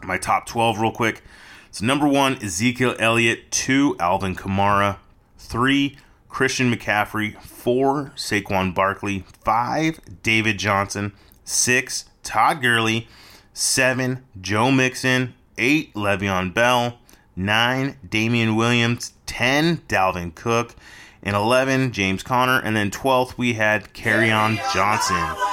my 0.04 0.20
top 0.20 0.46
12 0.46 0.80
real 0.80 0.92
quick. 0.92 1.24
So, 1.72 1.86
number 1.86 2.08
one, 2.08 2.38
Ezekiel 2.44 2.96
Elliott. 3.00 3.52
Two, 3.52 3.96
Alvin 4.00 4.36
Kamara. 4.36 4.98
Three, 5.38 5.98
Christian 6.28 6.74
McCaffrey. 6.74 7.40
Four, 7.42 8.12
Saquon 8.16 8.74
Barkley. 8.74 9.24
Five, 9.44 10.00
David 10.24 10.58
Johnson. 10.58 11.14
Six, 11.44 12.06
Todd 12.24 12.62
Gurley. 12.62 13.08
Seven, 13.54 14.24
Joe 14.40 14.72
Mixon. 14.72 15.34
Eight, 15.58 15.94
Le'Veon 15.94 16.54
Bell. 16.54 17.00
Nine, 17.36 17.98
Damien 18.08 18.56
Williams. 18.56 19.14
Ten, 19.26 19.78
Dalvin 19.88 20.34
Cook. 20.34 20.76
And 21.22 21.36
11, 21.36 21.92
James 21.92 22.24
Conner. 22.24 22.60
And 22.60 22.76
then 22.76 22.90
12th, 22.92 23.38
we 23.38 23.54
had 23.54 23.94
Kerryon 23.94 24.58
Johnson. 24.74 25.46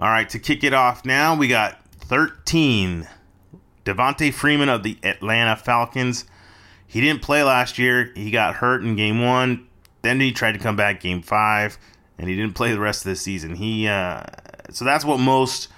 All 0.00 0.08
right, 0.08 0.28
to 0.30 0.38
kick 0.38 0.64
it 0.64 0.72
off 0.72 1.04
now, 1.04 1.34
we 1.36 1.46
got 1.46 1.78
13, 2.00 3.06
Devonta 3.84 4.32
Freeman 4.32 4.68
of 4.68 4.82
the 4.82 4.98
Atlanta 5.02 5.56
Falcons. 5.56 6.24
He 6.86 7.00
didn't 7.00 7.22
play 7.22 7.42
last 7.42 7.78
year. 7.78 8.12
He 8.14 8.30
got 8.30 8.56
hurt 8.56 8.82
in 8.82 8.96
game 8.96 9.24
one. 9.24 9.66
Then 10.02 10.20
he 10.20 10.32
tried 10.32 10.52
to 10.52 10.58
come 10.58 10.76
back 10.76 11.00
game 11.00 11.22
five, 11.22 11.78
and 12.18 12.28
he 12.28 12.36
didn't 12.36 12.54
play 12.54 12.72
the 12.72 12.80
rest 12.80 13.04
of 13.04 13.10
the 13.10 13.16
season. 13.16 13.54
He 13.54 13.86
uh, 13.86 14.24
so 14.70 14.84
that's 14.84 15.04
what 15.04 15.18
most 15.20 15.68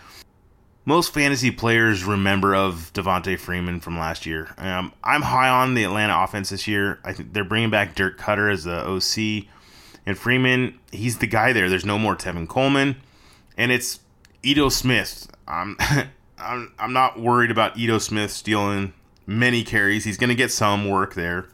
most 0.85 1.15
fantasy 1.15 1.51
players 1.51 2.05
remember 2.05 2.55
of 2.55 2.93
Devonta 2.93 3.39
Freeman 3.39 3.81
from 3.81 3.99
last 3.99 4.27
year. 4.27 4.53
Um, 4.59 4.93
I'm 5.05 5.23
high 5.23 5.49
on 5.49 5.75
the 5.75 5.85
Atlanta 5.85 6.23
offense 6.23 6.51
this 6.51 6.67
year. 6.67 6.99
I 7.05 7.13
think 7.13 7.33
they're 7.33 7.45
bringing 7.45 7.71
back 7.71 7.95
Dirk 7.95 8.19
Koetter 8.19 8.53
as 8.53 8.65
the 8.65 8.85
OC, 8.85 9.47
and 10.07 10.19
Freeman, 10.19 10.79
he's 10.91 11.19
the 11.19 11.27
guy 11.27 11.53
there. 11.53 11.69
There's 11.69 11.85
no 11.85 11.99
more 11.99 12.17
Tevin 12.17 12.49
Coleman, 12.49 12.97
and 13.57 13.71
it's 13.71 14.01
Ito 14.43 14.71
Smith. 14.71 15.29
I'm 15.47 15.77
I'm 16.43 16.73
I'm 16.79 16.93
not 16.93 17.21
worried 17.21 17.51
about 17.51 17.77
Ito 17.77 17.99
Smith 17.99 18.31
stealing 18.31 18.93
many 19.27 19.65
carries. 19.65 20.05
He's 20.05 20.19
going 20.19 20.31
to 20.31 20.35
get 20.35 20.51
some 20.51 20.89
work 20.89 21.15
there, 21.15 21.47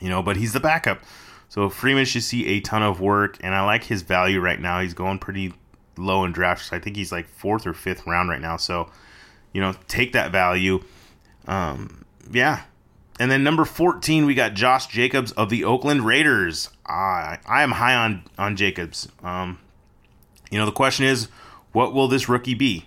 you 0.00 0.08
know, 0.08 0.22
but 0.22 0.36
he's 0.36 0.52
the 0.52 0.60
backup. 0.60 1.00
So 1.48 1.68
Freeman 1.68 2.04
should 2.04 2.22
see 2.22 2.46
a 2.46 2.60
ton 2.60 2.82
of 2.82 3.00
work, 3.00 3.36
and 3.40 3.54
I 3.54 3.64
like 3.64 3.84
his 3.84 4.02
value 4.02 4.40
right 4.40 4.60
now. 4.60 4.80
He's 4.80 4.94
going 4.94 5.18
pretty 5.18 5.52
low 5.96 6.24
in 6.24 6.32
drafts. 6.32 6.72
I 6.72 6.78
think 6.78 6.96
he's 6.96 7.12
like 7.12 7.28
fourth 7.28 7.66
or 7.66 7.74
fifth 7.74 8.06
round 8.06 8.30
right 8.30 8.40
now. 8.40 8.56
So, 8.56 8.90
you 9.52 9.60
know, 9.60 9.74
take 9.88 10.12
that 10.12 10.30
value. 10.32 10.82
Um, 11.46 12.04
yeah. 12.30 12.62
And 13.18 13.30
then 13.30 13.42
number 13.42 13.64
14, 13.64 14.24
we 14.24 14.34
got 14.34 14.54
Josh 14.54 14.86
Jacobs 14.86 15.32
of 15.32 15.50
the 15.50 15.64
Oakland 15.64 16.06
Raiders. 16.06 16.70
I, 16.86 17.38
I 17.44 17.62
am 17.62 17.72
high 17.72 17.94
on, 17.94 18.24
on 18.38 18.56
Jacobs. 18.56 19.08
Um, 19.22 19.58
you 20.50 20.58
know, 20.58 20.64
the 20.64 20.72
question 20.72 21.04
is, 21.04 21.28
what 21.72 21.92
will 21.92 22.08
this 22.08 22.28
rookie 22.28 22.54
be? 22.54 22.86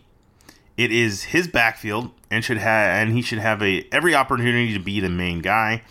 It 0.75 0.92
is 0.92 1.24
his 1.25 1.48
backfield 1.48 2.12
and 2.32 2.44
should 2.44 2.58
have 2.58 2.89
and 2.89 3.13
he 3.13 3.22
should 3.22 3.39
have 3.39 3.62
a 3.62 3.88
every 3.92 4.15
opportunity 4.15 4.74
to 4.74 4.80
be 4.80 5.00
the 5.00 5.10
main 5.10 5.42
guy. 5.42 5.84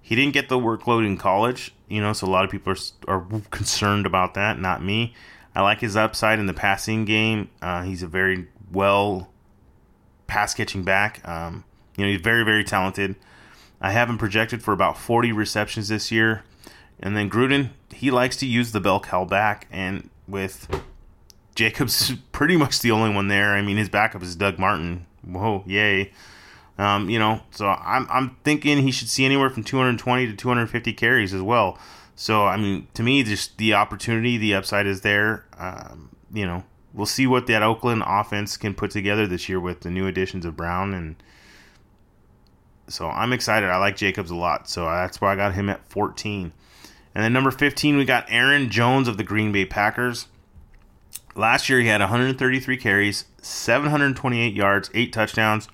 He 0.00 0.16
didn't 0.16 0.32
get 0.34 0.48
the 0.48 0.58
workload 0.58 1.06
in 1.06 1.16
college, 1.16 1.74
you 1.88 2.00
know, 2.00 2.12
so 2.12 2.26
a 2.26 2.30
lot 2.30 2.44
of 2.44 2.50
people 2.50 2.72
are, 2.72 3.14
are 3.14 3.40
concerned 3.50 4.06
about 4.06 4.34
that. 4.34 4.58
Not 4.58 4.82
me. 4.82 5.14
I 5.54 5.60
like 5.60 5.80
his 5.80 5.96
upside 5.96 6.38
in 6.38 6.46
the 6.46 6.54
passing 6.54 7.04
game. 7.04 7.50
Uh, 7.60 7.82
he's 7.82 8.02
a 8.02 8.06
very 8.06 8.48
well 8.70 9.28
pass 10.26 10.54
catching 10.54 10.82
back. 10.82 11.26
Um, 11.28 11.64
you 11.96 12.04
know, 12.04 12.10
he's 12.10 12.20
very, 12.20 12.44
very 12.44 12.64
talented. 12.64 13.16
I 13.80 13.90
have 13.90 14.08
him 14.08 14.16
projected 14.16 14.62
for 14.62 14.72
about 14.72 14.96
40 14.96 15.32
receptions 15.32 15.88
this 15.88 16.10
year. 16.10 16.42
And 16.98 17.16
then 17.16 17.28
Gruden, 17.28 17.70
he 17.92 18.10
likes 18.10 18.36
to 18.38 18.46
use 18.46 18.72
the 18.72 18.80
bell 18.80 19.00
cow 19.00 19.24
back. 19.24 19.66
And 19.70 20.08
with 20.26 20.68
Jacobs, 21.54 22.10
is 22.10 22.16
pretty 22.32 22.56
much 22.56 22.80
the 22.80 22.90
only 22.90 23.14
one 23.14 23.28
there. 23.28 23.54
I 23.54 23.62
mean, 23.62 23.76
his 23.76 23.88
backup 23.88 24.22
is 24.22 24.36
Doug 24.36 24.58
Martin. 24.58 25.06
Whoa, 25.24 25.62
yay. 25.66 26.12
Um, 26.78 27.10
you 27.10 27.18
know, 27.18 27.42
so 27.50 27.66
I'm, 27.66 28.06
I'm 28.10 28.36
thinking 28.44 28.78
he 28.78 28.90
should 28.90 29.08
see 29.08 29.24
anywhere 29.24 29.50
from 29.50 29.62
220 29.62 30.26
to 30.26 30.34
250 30.34 30.92
carries 30.94 31.34
as 31.34 31.42
well. 31.42 31.78
So 32.16 32.46
I 32.46 32.56
mean, 32.56 32.88
to 32.94 33.02
me, 33.02 33.22
just 33.22 33.58
the 33.58 33.74
opportunity, 33.74 34.36
the 34.36 34.54
upside 34.54 34.86
is 34.86 35.02
there. 35.02 35.44
Um, 35.58 36.10
you 36.32 36.46
know, 36.46 36.64
we'll 36.92 37.06
see 37.06 37.26
what 37.26 37.46
that 37.46 37.62
Oakland 37.62 38.02
offense 38.06 38.56
can 38.56 38.74
put 38.74 38.90
together 38.90 39.26
this 39.26 39.48
year 39.48 39.60
with 39.60 39.80
the 39.80 39.90
new 39.90 40.06
additions 40.06 40.44
of 40.44 40.56
Brown 40.56 40.94
and. 40.94 41.16
So 42.88 43.08
I'm 43.08 43.32
excited. 43.32 43.70
I 43.70 43.76
like 43.76 43.96
Jacobs 43.96 44.30
a 44.30 44.34
lot, 44.34 44.68
so 44.68 44.84
that's 44.84 45.20
why 45.20 45.32
I 45.32 45.36
got 45.36 45.54
him 45.54 45.70
at 45.70 45.88
14. 45.88 46.52
And 47.14 47.24
then 47.24 47.32
number 47.32 47.50
15, 47.50 47.96
we 47.96 48.04
got 48.04 48.26
Aaron 48.28 48.70
Jones 48.70 49.08
of 49.08 49.16
the 49.16 49.24
Green 49.24 49.52
Bay 49.52 49.64
Packers. 49.64 50.26
Last 51.34 51.68
year, 51.68 51.80
he 51.80 51.86
had 51.86 52.00
133 52.00 52.76
carries, 52.76 53.24
728 53.40 54.54
yards, 54.54 54.90
eight 54.92 55.12
touchdowns, 55.12 55.68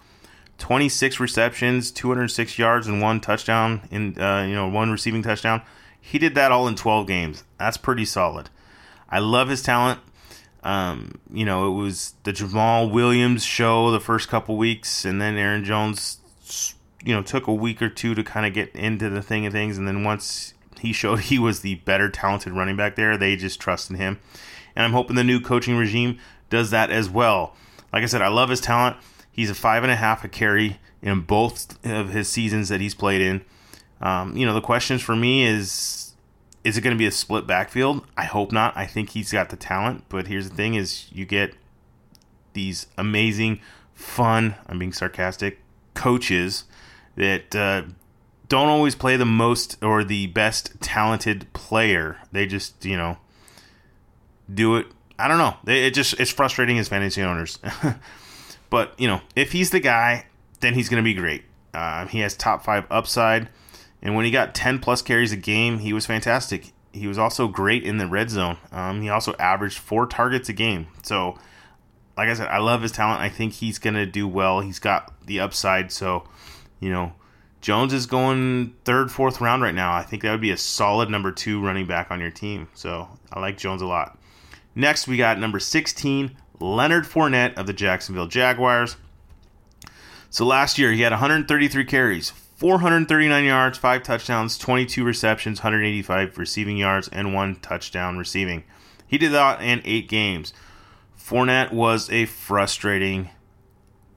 26 0.58 1.20
receptions, 1.20 1.90
206 1.90 2.58
yards, 2.58 2.86
and 2.86 3.00
one 3.00 3.20
touchdown 3.20 3.82
in 3.90 4.20
uh, 4.20 4.42
you 4.42 4.54
know 4.54 4.68
one 4.68 4.90
receiving 4.90 5.22
touchdown. 5.22 5.62
He 6.00 6.18
did 6.18 6.34
that 6.36 6.52
all 6.52 6.68
in 6.68 6.74
12 6.74 7.06
games. 7.06 7.44
That's 7.58 7.76
pretty 7.76 8.04
solid. 8.04 8.50
I 9.10 9.18
love 9.18 9.48
his 9.48 9.62
talent. 9.62 10.00
Um, 10.62 11.20
you 11.32 11.44
know, 11.44 11.68
it 11.68 11.80
was 11.80 12.14
the 12.24 12.32
Jamaal 12.32 12.90
Williams 12.90 13.44
show 13.44 13.90
the 13.90 14.00
first 14.00 14.28
couple 14.28 14.56
weeks, 14.56 15.04
and 15.04 15.20
then 15.20 15.36
Aaron 15.36 15.64
Jones, 15.64 16.18
you 17.04 17.14
know, 17.14 17.22
took 17.22 17.46
a 17.46 17.54
week 17.54 17.80
or 17.80 17.88
two 17.88 18.14
to 18.14 18.22
kind 18.22 18.46
of 18.46 18.52
get 18.52 18.74
into 18.74 19.08
the 19.08 19.22
thing 19.22 19.46
of 19.46 19.52
things, 19.52 19.78
and 19.78 19.86
then 19.86 20.04
once 20.04 20.54
he 20.80 20.92
showed 20.92 21.20
he 21.20 21.38
was 21.38 21.60
the 21.60 21.76
better 21.76 22.08
talented 22.08 22.52
running 22.52 22.76
back 22.76 22.96
there, 22.96 23.16
they 23.16 23.36
just 23.36 23.60
trusted 23.60 23.96
him. 23.96 24.18
And 24.78 24.84
I'm 24.84 24.92
hoping 24.92 25.16
the 25.16 25.24
new 25.24 25.40
coaching 25.40 25.76
regime 25.76 26.18
does 26.50 26.70
that 26.70 26.90
as 26.90 27.10
well. 27.10 27.56
Like 27.92 28.04
I 28.04 28.06
said, 28.06 28.22
I 28.22 28.28
love 28.28 28.48
his 28.48 28.60
talent. 28.60 28.96
He's 29.32 29.50
a 29.50 29.54
five 29.54 29.82
and 29.82 29.90
a 29.90 29.96
half 29.96 30.22
a 30.22 30.28
carry 30.28 30.78
in 31.02 31.22
both 31.22 31.84
of 31.84 32.10
his 32.10 32.28
seasons 32.28 32.68
that 32.68 32.80
he's 32.80 32.94
played 32.94 33.20
in. 33.20 33.44
Um, 34.00 34.36
you 34.36 34.46
know, 34.46 34.54
the 34.54 34.60
questions 34.60 35.02
for 35.02 35.16
me 35.16 35.44
is 35.44 36.14
is 36.62 36.76
it 36.76 36.82
going 36.82 36.94
to 36.94 36.98
be 36.98 37.06
a 37.06 37.10
split 37.10 37.44
backfield? 37.44 38.06
I 38.16 38.24
hope 38.24 38.52
not. 38.52 38.76
I 38.76 38.86
think 38.86 39.10
he's 39.10 39.32
got 39.32 39.50
the 39.50 39.56
talent, 39.56 40.04
but 40.08 40.28
here's 40.28 40.48
the 40.48 40.54
thing 40.54 40.74
is 40.74 41.10
you 41.10 41.26
get 41.26 41.54
these 42.52 42.86
amazing, 42.96 43.60
fun, 43.94 44.54
I'm 44.68 44.78
being 44.78 44.92
sarcastic, 44.92 45.58
coaches 45.94 46.64
that 47.16 47.56
uh, 47.56 47.82
don't 48.48 48.68
always 48.68 48.94
play 48.94 49.16
the 49.16 49.26
most 49.26 49.82
or 49.82 50.04
the 50.04 50.28
best 50.28 50.80
talented 50.80 51.52
player. 51.52 52.18
They 52.30 52.46
just, 52.46 52.84
you 52.84 52.96
know, 52.96 53.18
do 54.52 54.76
it. 54.76 54.86
I 55.18 55.28
don't 55.28 55.38
know. 55.38 55.56
It 55.66 55.94
just 55.94 56.18
it's 56.20 56.30
frustrating 56.30 56.78
as 56.78 56.88
fantasy 56.88 57.22
owners. 57.22 57.58
but, 58.70 58.94
you 58.98 59.08
know, 59.08 59.20
if 59.34 59.52
he's 59.52 59.70
the 59.70 59.80
guy, 59.80 60.26
then 60.60 60.74
he's 60.74 60.88
going 60.88 61.02
to 61.02 61.04
be 61.04 61.14
great. 61.14 61.44
Uh, 61.74 62.06
he 62.06 62.20
has 62.20 62.36
top 62.36 62.64
5 62.64 62.86
upside. 62.90 63.48
And 64.02 64.14
when 64.14 64.24
he 64.24 64.30
got 64.30 64.54
10 64.54 64.78
plus 64.78 65.02
carries 65.02 65.32
a 65.32 65.36
game, 65.36 65.78
he 65.78 65.92
was 65.92 66.06
fantastic. 66.06 66.72
He 66.92 67.06
was 67.06 67.18
also 67.18 67.48
great 67.48 67.84
in 67.84 67.98
the 67.98 68.06
red 68.06 68.30
zone. 68.30 68.56
Um, 68.72 69.02
he 69.02 69.08
also 69.08 69.34
averaged 69.38 69.78
four 69.78 70.06
targets 70.06 70.48
a 70.48 70.52
game. 70.52 70.86
So, 71.02 71.36
like 72.16 72.28
I 72.28 72.34
said, 72.34 72.48
I 72.48 72.58
love 72.58 72.82
his 72.82 72.92
talent. 72.92 73.20
I 73.20 73.28
think 73.28 73.54
he's 73.54 73.78
going 73.78 73.94
to 73.94 74.06
do 74.06 74.26
well. 74.26 74.60
He's 74.60 74.78
got 74.78 75.14
the 75.26 75.40
upside. 75.40 75.92
So, 75.92 76.24
you 76.80 76.90
know, 76.90 77.12
Jones 77.60 77.92
is 77.92 78.06
going 78.06 78.74
third, 78.84 79.10
fourth 79.10 79.40
round 79.40 79.62
right 79.62 79.74
now. 79.74 79.92
I 79.92 80.02
think 80.02 80.22
that 80.22 80.30
would 80.30 80.40
be 80.40 80.50
a 80.50 80.56
solid 80.56 81.10
number 81.10 81.32
two 81.32 81.60
running 81.60 81.86
back 81.86 82.10
on 82.10 82.20
your 82.20 82.30
team. 82.30 82.68
So, 82.74 83.08
I 83.32 83.40
like 83.40 83.58
Jones 83.58 83.82
a 83.82 83.86
lot. 83.86 84.17
Next, 84.78 85.08
we 85.08 85.16
got 85.16 85.40
number 85.40 85.58
16, 85.58 86.36
Leonard 86.60 87.02
Fournette 87.02 87.58
of 87.58 87.66
the 87.66 87.72
Jacksonville 87.72 88.28
Jaguars. 88.28 88.96
So 90.30 90.46
last 90.46 90.78
year, 90.78 90.92
he 90.92 91.00
had 91.00 91.10
133 91.10 91.84
carries, 91.84 92.30
439 92.30 93.44
yards, 93.44 93.76
5 93.76 94.02
touchdowns, 94.04 94.56
22 94.56 95.02
receptions, 95.02 95.58
185 95.58 96.38
receiving 96.38 96.76
yards, 96.76 97.08
and 97.08 97.34
1 97.34 97.56
touchdown 97.56 98.18
receiving. 98.18 98.62
He 99.04 99.18
did 99.18 99.32
that 99.32 99.60
in 99.60 99.82
8 99.84 100.08
games. 100.08 100.52
Fournette 101.18 101.72
was 101.72 102.08
a 102.10 102.26
frustrating 102.26 103.30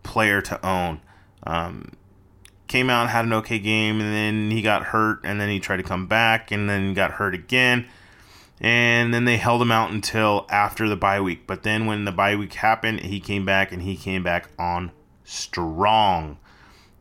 player 0.04 0.42
to 0.44 0.64
own. 0.64 1.02
Um, 1.42 1.94
came 2.68 2.92
out, 2.92 3.10
had 3.10 3.26
an 3.26 3.34
okay 3.34 3.58
game, 3.58 4.00
and 4.00 4.14
then 4.14 4.52
he 4.52 4.62
got 4.62 4.84
hurt, 4.84 5.22
and 5.24 5.42
then 5.42 5.50
he 5.50 5.60
tried 5.60 5.78
to 5.78 5.84
come 5.84 6.06
back, 6.06 6.52
and 6.52 6.70
then 6.70 6.94
got 6.94 7.14
hurt 7.14 7.34
again. 7.34 7.88
And 8.62 9.12
then 9.12 9.26
they 9.26 9.38
held 9.38 9.60
him 9.60 9.72
out 9.72 9.90
until 9.90 10.46
after 10.48 10.88
the 10.88 10.96
bye 10.96 11.20
week. 11.20 11.48
But 11.48 11.64
then 11.64 11.88
when 11.88 12.06
the 12.06 12.12
bye 12.12 12.36
week 12.36 12.54
happened, 12.54 13.00
he 13.00 13.20
came 13.20 13.44
back, 13.44 13.72
and 13.72 13.82
he 13.82 13.98
came 13.98 14.22
back 14.22 14.50
on 14.60 14.92
strong. 15.24 16.38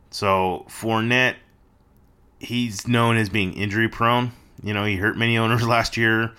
So 0.09 0.65
Fournette, 0.67 1.35
he's 2.39 2.87
known 2.87 3.15
as 3.15 3.29
being 3.29 3.53
injury 3.53 3.87
prone. 3.87 4.31
You 4.63 4.73
know, 4.73 4.85
he 4.85 4.95
hurt 4.95 5.15
many 5.15 5.37
owners 5.37 5.65
last 5.65 5.97
year. 5.97 6.31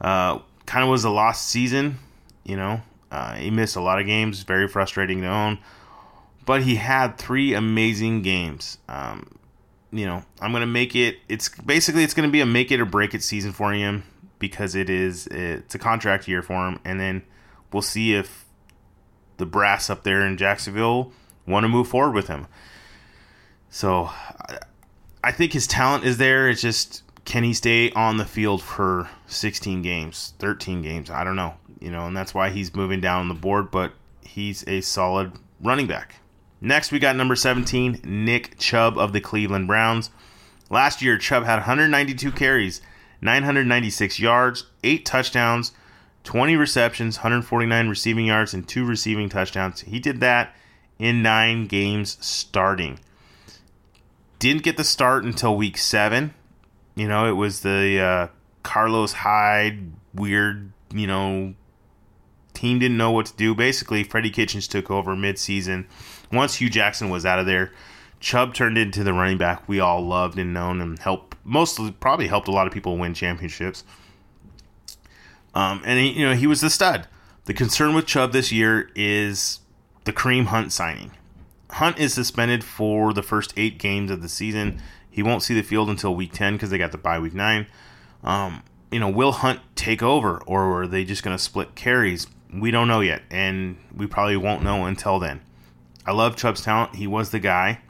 Uh, 0.00 0.40
kind 0.66 0.82
of 0.82 0.90
was 0.90 1.04
a 1.04 1.10
lost 1.10 1.48
season. 1.48 2.00
You 2.42 2.56
know, 2.56 2.80
uh, 3.12 3.34
he 3.36 3.52
missed 3.52 3.76
a 3.76 3.80
lot 3.80 4.00
of 4.00 4.06
games. 4.06 4.42
Very 4.42 4.66
frustrating 4.66 5.20
to 5.20 5.28
own. 5.28 5.58
But 6.44 6.62
he 6.62 6.74
had 6.74 7.18
three 7.18 7.54
amazing 7.54 8.22
games. 8.22 8.78
Um, 8.88 9.38
you 9.92 10.06
know, 10.06 10.24
I'm 10.40 10.50
gonna 10.50 10.66
make 10.66 10.96
it. 10.96 11.18
It's 11.28 11.48
basically 11.48 12.02
it's 12.02 12.14
gonna 12.14 12.28
be 12.28 12.40
a 12.40 12.46
make 12.46 12.72
it 12.72 12.80
or 12.80 12.84
break 12.84 13.14
it 13.14 13.22
season 13.22 13.52
for 13.52 13.72
him 13.72 14.02
because 14.38 14.74
it 14.74 14.90
is 14.90 15.26
it's 15.28 15.74
a 15.74 15.78
contract 15.78 16.28
year 16.28 16.42
for 16.42 16.66
him, 16.66 16.80
and 16.84 17.00
then 17.00 17.22
we'll 17.72 17.82
see 17.82 18.14
if 18.14 18.44
the 19.36 19.46
brass 19.46 19.90
up 19.90 20.02
there 20.02 20.26
in 20.26 20.36
Jacksonville 20.36 21.12
want 21.46 21.64
to 21.64 21.68
move 21.68 21.88
forward 21.88 22.14
with 22.14 22.28
him. 22.28 22.46
So 23.68 24.10
I 25.22 25.32
think 25.32 25.52
his 25.52 25.66
talent 25.66 26.04
is 26.04 26.18
there. 26.18 26.48
It's 26.48 26.62
just 26.62 27.02
can 27.24 27.42
he 27.42 27.52
stay 27.52 27.90
on 27.90 28.16
the 28.16 28.24
field 28.24 28.62
for 28.62 29.10
16 29.26 29.82
games, 29.82 30.34
13 30.38 30.82
games? 30.82 31.10
I 31.10 31.24
don't 31.24 31.36
know. 31.36 31.54
You 31.80 31.90
know, 31.90 32.06
and 32.06 32.16
that's 32.16 32.32
why 32.32 32.50
he's 32.50 32.74
moving 32.74 33.00
down 33.00 33.28
the 33.28 33.34
board. 33.34 33.70
But 33.70 33.92
he's 34.22 34.66
a 34.66 34.80
solid 34.80 35.32
running 35.60 35.86
back. 35.86 36.16
Next, 36.60 36.90
we 36.90 36.98
got 36.98 37.16
number 37.16 37.36
17, 37.36 38.00
Nick 38.04 38.58
Chubb 38.58 38.96
of 38.96 39.12
the 39.12 39.20
Cleveland 39.20 39.66
Browns. 39.66 40.10
Last 40.70 41.02
year, 41.02 41.18
Chubb 41.18 41.44
had 41.44 41.56
192 41.56 42.32
carries, 42.32 42.80
996 43.20 44.18
yards, 44.20 44.66
8 44.84 45.04
touchdowns, 45.04 45.72
20 46.24 46.56
receptions, 46.56 47.18
149 47.18 47.88
receiving 47.88 48.26
yards, 48.26 48.54
and 48.54 48.66
2 48.66 48.84
receiving 48.84 49.28
touchdowns. 49.28 49.80
He 49.82 49.98
did 49.98 50.20
that 50.20 50.54
in 50.98 51.22
9 51.22 51.66
games 51.66 52.18
starting. 52.20 53.00
Didn't 54.38 54.62
get 54.62 54.76
the 54.76 54.84
start 54.84 55.24
until 55.24 55.56
week 55.56 55.78
7. 55.78 56.34
You 56.94 57.08
know, 57.08 57.28
it 57.28 57.32
was 57.32 57.60
the 57.60 58.00
uh, 58.00 58.28
Carlos 58.62 59.12
Hyde 59.12 59.92
weird, 60.14 60.72
you 60.92 61.06
know, 61.06 61.54
team 62.56 62.78
didn't 62.78 62.96
know 62.96 63.10
what 63.10 63.26
to 63.26 63.36
do. 63.36 63.54
Basically, 63.54 64.02
Freddie 64.02 64.30
Kitchens 64.30 64.66
took 64.66 64.90
over 64.90 65.14
midseason. 65.14 65.86
Once 66.32 66.56
Hue 66.56 66.70
Jackson 66.70 67.10
was 67.10 67.24
out 67.24 67.38
of 67.38 67.46
there, 67.46 67.72
Chubb 68.18 68.54
turned 68.54 68.78
into 68.78 69.04
the 69.04 69.12
running 69.12 69.38
back 69.38 69.68
we 69.68 69.78
all 69.78 70.04
loved 70.04 70.38
and 70.38 70.52
known 70.52 70.80
and 70.80 70.98
helped 70.98 71.35
mostly 71.46 71.92
probably 71.92 72.26
helped 72.26 72.48
a 72.48 72.50
lot 72.50 72.66
of 72.66 72.72
people 72.72 72.98
win 72.98 73.14
championships. 73.14 73.84
Um, 75.54 75.80
and 75.86 75.98
he, 75.98 76.10
you 76.10 76.26
know 76.26 76.34
he 76.34 76.46
was 76.46 76.60
the 76.60 76.68
stud. 76.68 77.06
The 77.46 77.54
concern 77.54 77.94
with 77.94 78.06
Chubb 78.06 78.32
this 78.32 78.52
year 78.52 78.90
is 78.94 79.60
the 80.04 80.12
Kareem 80.12 80.46
Hunt 80.46 80.72
signing. 80.72 81.12
Hunt 81.70 81.98
is 81.98 82.12
suspended 82.12 82.64
for 82.64 83.12
the 83.12 83.22
first 83.22 83.54
eight 83.56 83.78
games 83.78 84.10
of 84.10 84.20
the 84.20 84.28
season. 84.28 84.82
He 85.08 85.22
won't 85.22 85.42
see 85.42 85.54
the 85.54 85.62
field 85.62 85.88
until 85.88 86.14
week 86.14 86.32
ten 86.32 86.54
because 86.54 86.70
they 86.70 86.78
got 86.78 86.92
the 86.92 86.98
bye 86.98 87.18
week 87.18 87.34
nine. 87.34 87.66
Um, 88.22 88.62
you 88.90 89.00
know, 89.00 89.08
will 89.08 89.32
Hunt 89.32 89.60
take 89.76 90.02
over, 90.02 90.38
or 90.46 90.82
are 90.82 90.86
they 90.86 91.04
just 91.04 91.22
going 91.22 91.36
to 91.36 91.42
split 91.42 91.74
carries? 91.74 92.26
We 92.52 92.70
don't 92.70 92.88
know 92.88 93.00
yet, 93.00 93.22
and 93.30 93.78
we 93.94 94.06
probably 94.06 94.36
won't 94.36 94.62
know 94.62 94.84
until 94.84 95.18
then. 95.18 95.40
I 96.04 96.12
love 96.12 96.36
Chubb's 96.36 96.62
talent. 96.62 96.96
He 96.96 97.06
was 97.06 97.30
the 97.30 97.40
guy. 97.40 97.80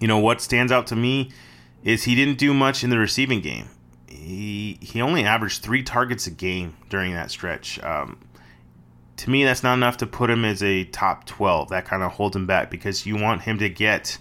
You 0.00 0.06
know 0.06 0.18
what 0.18 0.40
stands 0.40 0.70
out 0.70 0.86
to 0.88 0.96
me 0.96 1.30
is 1.84 2.04
he 2.04 2.14
didn't 2.14 2.38
do 2.38 2.52
much 2.52 2.82
in 2.84 2.90
the 2.90 2.98
receiving 2.98 3.40
game. 3.40 3.68
He 4.06 4.78
he 4.80 5.00
only 5.00 5.24
averaged 5.24 5.62
three 5.62 5.82
targets 5.82 6.26
a 6.26 6.30
game 6.30 6.76
during 6.88 7.12
that 7.12 7.30
stretch. 7.30 7.82
Um, 7.82 8.18
to 9.16 9.30
me, 9.30 9.44
that's 9.44 9.62
not 9.62 9.74
enough 9.74 9.96
to 9.98 10.06
put 10.06 10.30
him 10.30 10.44
as 10.44 10.62
a 10.62 10.84
top 10.84 11.24
twelve. 11.26 11.70
That 11.70 11.84
kind 11.84 12.02
of 12.02 12.12
holds 12.12 12.36
him 12.36 12.46
back 12.46 12.70
because 12.70 13.06
you 13.06 13.16
want 13.16 13.42
him 13.42 13.58
to 13.58 13.68
get 13.68 14.18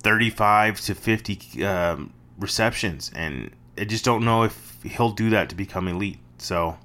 thirty-five 0.00 0.80
to 0.82 0.94
fifty 0.94 1.64
um, 1.64 2.12
receptions, 2.38 3.10
and 3.14 3.50
I 3.78 3.84
just 3.84 4.04
don't 4.04 4.24
know 4.24 4.42
if 4.42 4.78
he'll 4.82 5.12
do 5.12 5.30
that 5.30 5.48
to 5.48 5.54
become 5.54 5.88
elite. 5.88 6.18
So, 6.38 6.78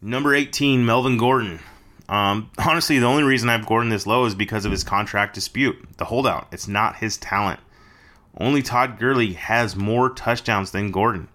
number 0.00 0.34
eighteen, 0.34 0.84
Melvin 0.84 1.16
Gordon. 1.16 1.60
Um, 2.08 2.50
honestly, 2.58 2.98
the 2.98 3.06
only 3.06 3.24
reason 3.24 3.48
I've 3.48 3.66
Gordon 3.66 3.90
this 3.90 4.06
low 4.06 4.24
is 4.24 4.34
because 4.34 4.64
of 4.64 4.70
his 4.70 4.84
contract 4.84 5.34
dispute, 5.34 5.76
the 5.96 6.04
holdout. 6.04 6.48
It's 6.52 6.68
not 6.68 6.96
his 6.96 7.16
talent. 7.16 7.60
Only 8.38 8.62
Todd 8.62 8.98
Gurley 8.98 9.32
has 9.32 9.76
more 9.76 10.10
touchdowns 10.10 10.70
than 10.70 10.90
Gordon. 10.90 11.28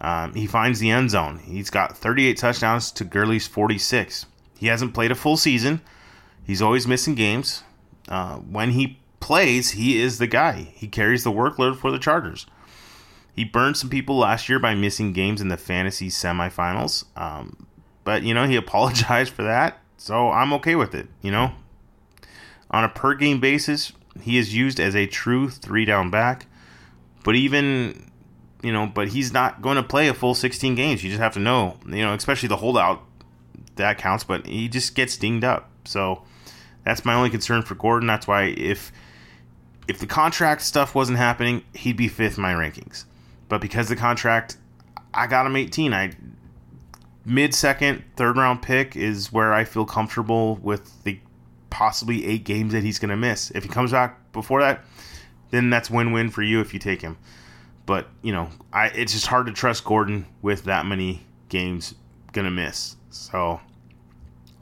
Um, 0.00 0.34
he 0.34 0.46
finds 0.46 0.80
the 0.80 0.90
end 0.90 1.10
zone. 1.10 1.38
He's 1.38 1.70
got 1.70 1.96
38 1.96 2.36
touchdowns 2.36 2.90
to 2.92 3.04
Gurley's 3.04 3.46
46. 3.46 4.26
He 4.58 4.66
hasn't 4.66 4.94
played 4.94 5.10
a 5.10 5.14
full 5.14 5.36
season. 5.36 5.80
He's 6.44 6.62
always 6.62 6.86
missing 6.86 7.14
games. 7.14 7.62
Uh, 8.08 8.36
when 8.36 8.72
he 8.72 8.98
plays, 9.20 9.70
he 9.72 10.00
is 10.00 10.18
the 10.18 10.26
guy. 10.26 10.68
He 10.74 10.88
carries 10.88 11.24
the 11.24 11.32
workload 11.32 11.76
for 11.76 11.90
the 11.90 11.98
Chargers. 11.98 12.46
He 13.34 13.44
burned 13.44 13.76
some 13.76 13.90
people 13.90 14.16
last 14.16 14.48
year 14.48 14.58
by 14.58 14.74
missing 14.74 15.12
games 15.12 15.40
in 15.40 15.48
the 15.48 15.56
fantasy 15.56 16.08
semifinals. 16.08 17.04
Um, 17.16 17.66
but, 18.04 18.22
you 18.22 18.34
know, 18.34 18.46
he 18.46 18.56
apologized 18.56 19.32
for 19.32 19.42
that. 19.44 19.80
So 19.96 20.30
I'm 20.30 20.52
okay 20.54 20.74
with 20.74 20.94
it, 20.94 21.08
you 21.22 21.30
know? 21.30 21.52
On 22.70 22.84
a 22.84 22.88
per 22.88 23.14
game 23.14 23.40
basis, 23.40 23.92
he 24.20 24.38
is 24.38 24.54
used 24.54 24.80
as 24.80 24.94
a 24.94 25.06
true 25.06 25.48
three 25.48 25.84
down 25.84 26.10
back. 26.10 26.46
But 27.24 27.34
even, 27.34 28.10
you 28.62 28.72
know, 28.72 28.86
but 28.86 29.08
he's 29.08 29.32
not 29.32 29.62
going 29.62 29.76
to 29.76 29.82
play 29.82 30.08
a 30.08 30.14
full 30.14 30.34
16 30.34 30.74
games. 30.74 31.02
You 31.02 31.10
just 31.10 31.20
have 31.20 31.34
to 31.34 31.40
know, 31.40 31.76
you 31.86 32.02
know, 32.02 32.14
especially 32.14 32.48
the 32.48 32.56
holdout, 32.56 33.02
that 33.76 33.98
counts, 33.98 34.24
but 34.24 34.46
he 34.46 34.68
just 34.68 34.94
gets 34.94 35.16
dinged 35.16 35.44
up. 35.44 35.70
So 35.84 36.22
that's 36.84 37.04
my 37.04 37.14
only 37.14 37.30
concern 37.30 37.62
for 37.62 37.74
Gordon. 37.74 38.06
That's 38.06 38.26
why 38.26 38.44
if 38.56 38.92
if 39.88 39.98
the 39.98 40.06
contract 40.06 40.62
stuff 40.62 40.94
wasn't 40.94 41.18
happening, 41.18 41.62
he'd 41.74 41.96
be 41.96 42.08
fifth 42.08 42.38
in 42.38 42.42
my 42.42 42.54
rankings. 42.54 43.04
But 43.48 43.60
because 43.60 43.88
the 43.88 43.96
contract, 43.96 44.56
I 45.14 45.26
got 45.26 45.46
him 45.46 45.56
18. 45.56 45.92
I 45.92 46.12
mid 47.26 47.54
second, 47.54 48.04
third 48.16 48.36
round 48.36 48.62
pick 48.62 48.96
is 48.96 49.32
where 49.32 49.52
I 49.52 49.64
feel 49.64 49.84
comfortable 49.84 50.56
with 50.56 51.04
the 51.04 51.20
possibly 51.68 52.24
eight 52.24 52.44
games 52.44 52.72
that 52.72 52.82
he's 52.82 52.98
going 52.98 53.10
to 53.10 53.16
miss. 53.16 53.50
If 53.50 53.64
he 53.64 53.68
comes 53.68 53.92
back 53.92 54.32
before 54.32 54.60
that, 54.60 54.84
then 55.50 55.68
that's 55.68 55.90
win 55.90 56.12
win 56.12 56.30
for 56.30 56.42
you 56.42 56.60
if 56.60 56.72
you 56.72 56.80
take 56.80 57.02
him. 57.02 57.18
But 57.86 58.08
you 58.20 58.32
know, 58.32 58.48
I 58.72 58.88
it's 58.88 59.12
just 59.12 59.28
hard 59.28 59.46
to 59.46 59.52
trust 59.52 59.84
Gordon 59.84 60.26
with 60.42 60.64
that 60.64 60.86
many 60.86 61.24
games 61.48 61.94
gonna 62.32 62.50
miss. 62.50 62.96
So 63.10 63.60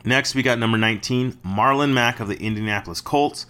next 0.05 0.35
we 0.35 0.43
got 0.43 0.59
number 0.59 0.77
19, 0.79 1.33
Marlon 1.45 1.93
Mack 1.93 2.21
of 2.21 2.29
the 2.29 2.37
Indianapolis 2.37 3.01
Colts. 3.01 3.47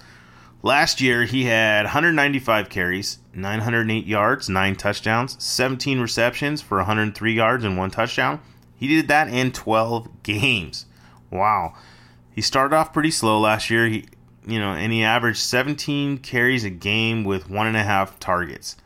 Last 0.63 1.01
year 1.01 1.25
he 1.25 1.45
had 1.45 1.83
195 1.83 2.71
carries, 2.71 3.19
908 3.35 4.07
yards, 4.07 4.49
9 4.49 4.77
touchdowns, 4.77 5.37
17 5.45 6.01
receptions 6.01 6.63
for 6.63 6.79
103 6.79 7.35
yards 7.35 7.65
and 7.65 7.77
1 7.77 7.91
touchdown. 7.91 8.41
He 8.85 8.97
did 8.97 9.09
that 9.09 9.29
in 9.29 9.51
12 9.51 10.23
games. 10.23 10.85
Wow. 11.31 11.75
He 12.35 12.43
started 12.43 12.77
off 12.77 12.93
pretty 12.93 13.11
slow 13.11 13.41
last 13.41 13.71
year. 13.71 13.87
He, 13.87 14.05
you 14.47 14.59
know, 14.59 14.73
and 14.73 14.93
he 14.93 15.03
averaged 15.03 15.39
17 15.39 16.19
carries 16.19 16.65
a 16.65 16.71
game 16.71 17.25
with 17.25 17.49
one 17.49 17.67
and 17.67 17.79
a 17.79 17.83
half 17.83 18.21
targets. 18.21 18.77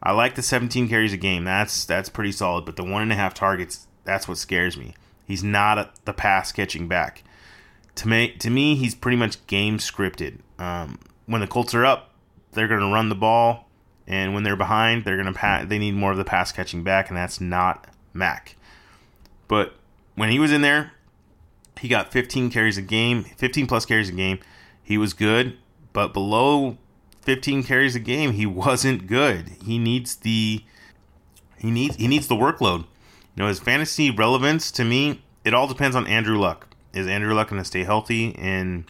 I 0.00 0.12
like 0.12 0.36
the 0.36 0.42
17 0.42 0.88
carries 0.88 1.12
a 1.12 1.16
game. 1.16 1.42
That's 1.42 1.84
that's 1.84 2.08
pretty 2.08 2.30
solid. 2.30 2.64
But 2.64 2.76
the 2.76 2.84
one 2.84 3.02
and 3.02 3.10
a 3.10 3.16
half 3.16 3.34
targets, 3.34 3.88
that's 4.04 4.28
what 4.28 4.38
scares 4.38 4.76
me. 4.76 4.94
He's 5.26 5.42
not 5.42 5.78
a, 5.78 5.90
the 6.04 6.12
pass 6.12 6.52
catching 6.52 6.86
back. 6.86 7.24
To 7.96 8.06
me, 8.06 8.36
to 8.38 8.50
me, 8.50 8.76
he's 8.76 8.94
pretty 8.94 9.16
much 9.16 9.44
game 9.48 9.78
scripted. 9.78 10.38
Um, 10.60 11.00
when 11.26 11.40
the 11.40 11.48
Colts 11.48 11.74
are 11.74 11.84
up, 11.84 12.14
they're 12.52 12.68
going 12.68 12.80
to 12.80 12.94
run 12.94 13.08
the 13.08 13.16
ball, 13.16 13.68
and 14.06 14.32
when 14.32 14.44
they're 14.44 14.54
behind, 14.54 15.04
they're 15.04 15.16
going 15.16 15.26
to 15.26 15.38
pass. 15.38 15.66
They 15.68 15.78
need 15.78 15.96
more 15.96 16.12
of 16.12 16.18
the 16.18 16.24
pass 16.24 16.52
catching 16.52 16.84
back, 16.84 17.08
and 17.08 17.16
that's 17.16 17.40
not 17.40 17.88
Mack. 18.12 18.56
But 19.50 19.74
when 20.14 20.30
he 20.30 20.38
was 20.38 20.52
in 20.52 20.60
there, 20.60 20.92
he 21.80 21.88
got 21.88 22.12
15 22.12 22.52
carries 22.52 22.78
a 22.78 22.82
game, 22.82 23.24
15 23.24 23.66
plus 23.66 23.84
carries 23.84 24.08
a 24.08 24.12
game. 24.12 24.38
He 24.80 24.96
was 24.96 25.12
good, 25.12 25.58
but 25.92 26.12
below 26.12 26.78
15 27.22 27.64
carries 27.64 27.96
a 27.96 28.00
game, 28.00 28.34
he 28.34 28.46
wasn't 28.46 29.08
good. 29.08 29.50
He 29.64 29.76
needs 29.76 30.14
the 30.14 30.62
he 31.58 31.70
needs 31.72 31.96
he 31.96 32.06
needs 32.06 32.28
the 32.28 32.36
workload. 32.36 32.82
You 33.34 33.42
know, 33.42 33.48
his 33.48 33.58
fantasy 33.58 34.08
relevance 34.08 34.70
to 34.70 34.84
me, 34.84 35.20
it 35.44 35.52
all 35.52 35.66
depends 35.66 35.96
on 35.96 36.06
Andrew 36.06 36.38
Luck. 36.38 36.68
Is 36.94 37.08
Andrew 37.08 37.34
Luck 37.34 37.48
going 37.48 37.60
to 37.60 37.66
stay 37.66 37.82
healthy 37.82 38.36
and 38.38 38.84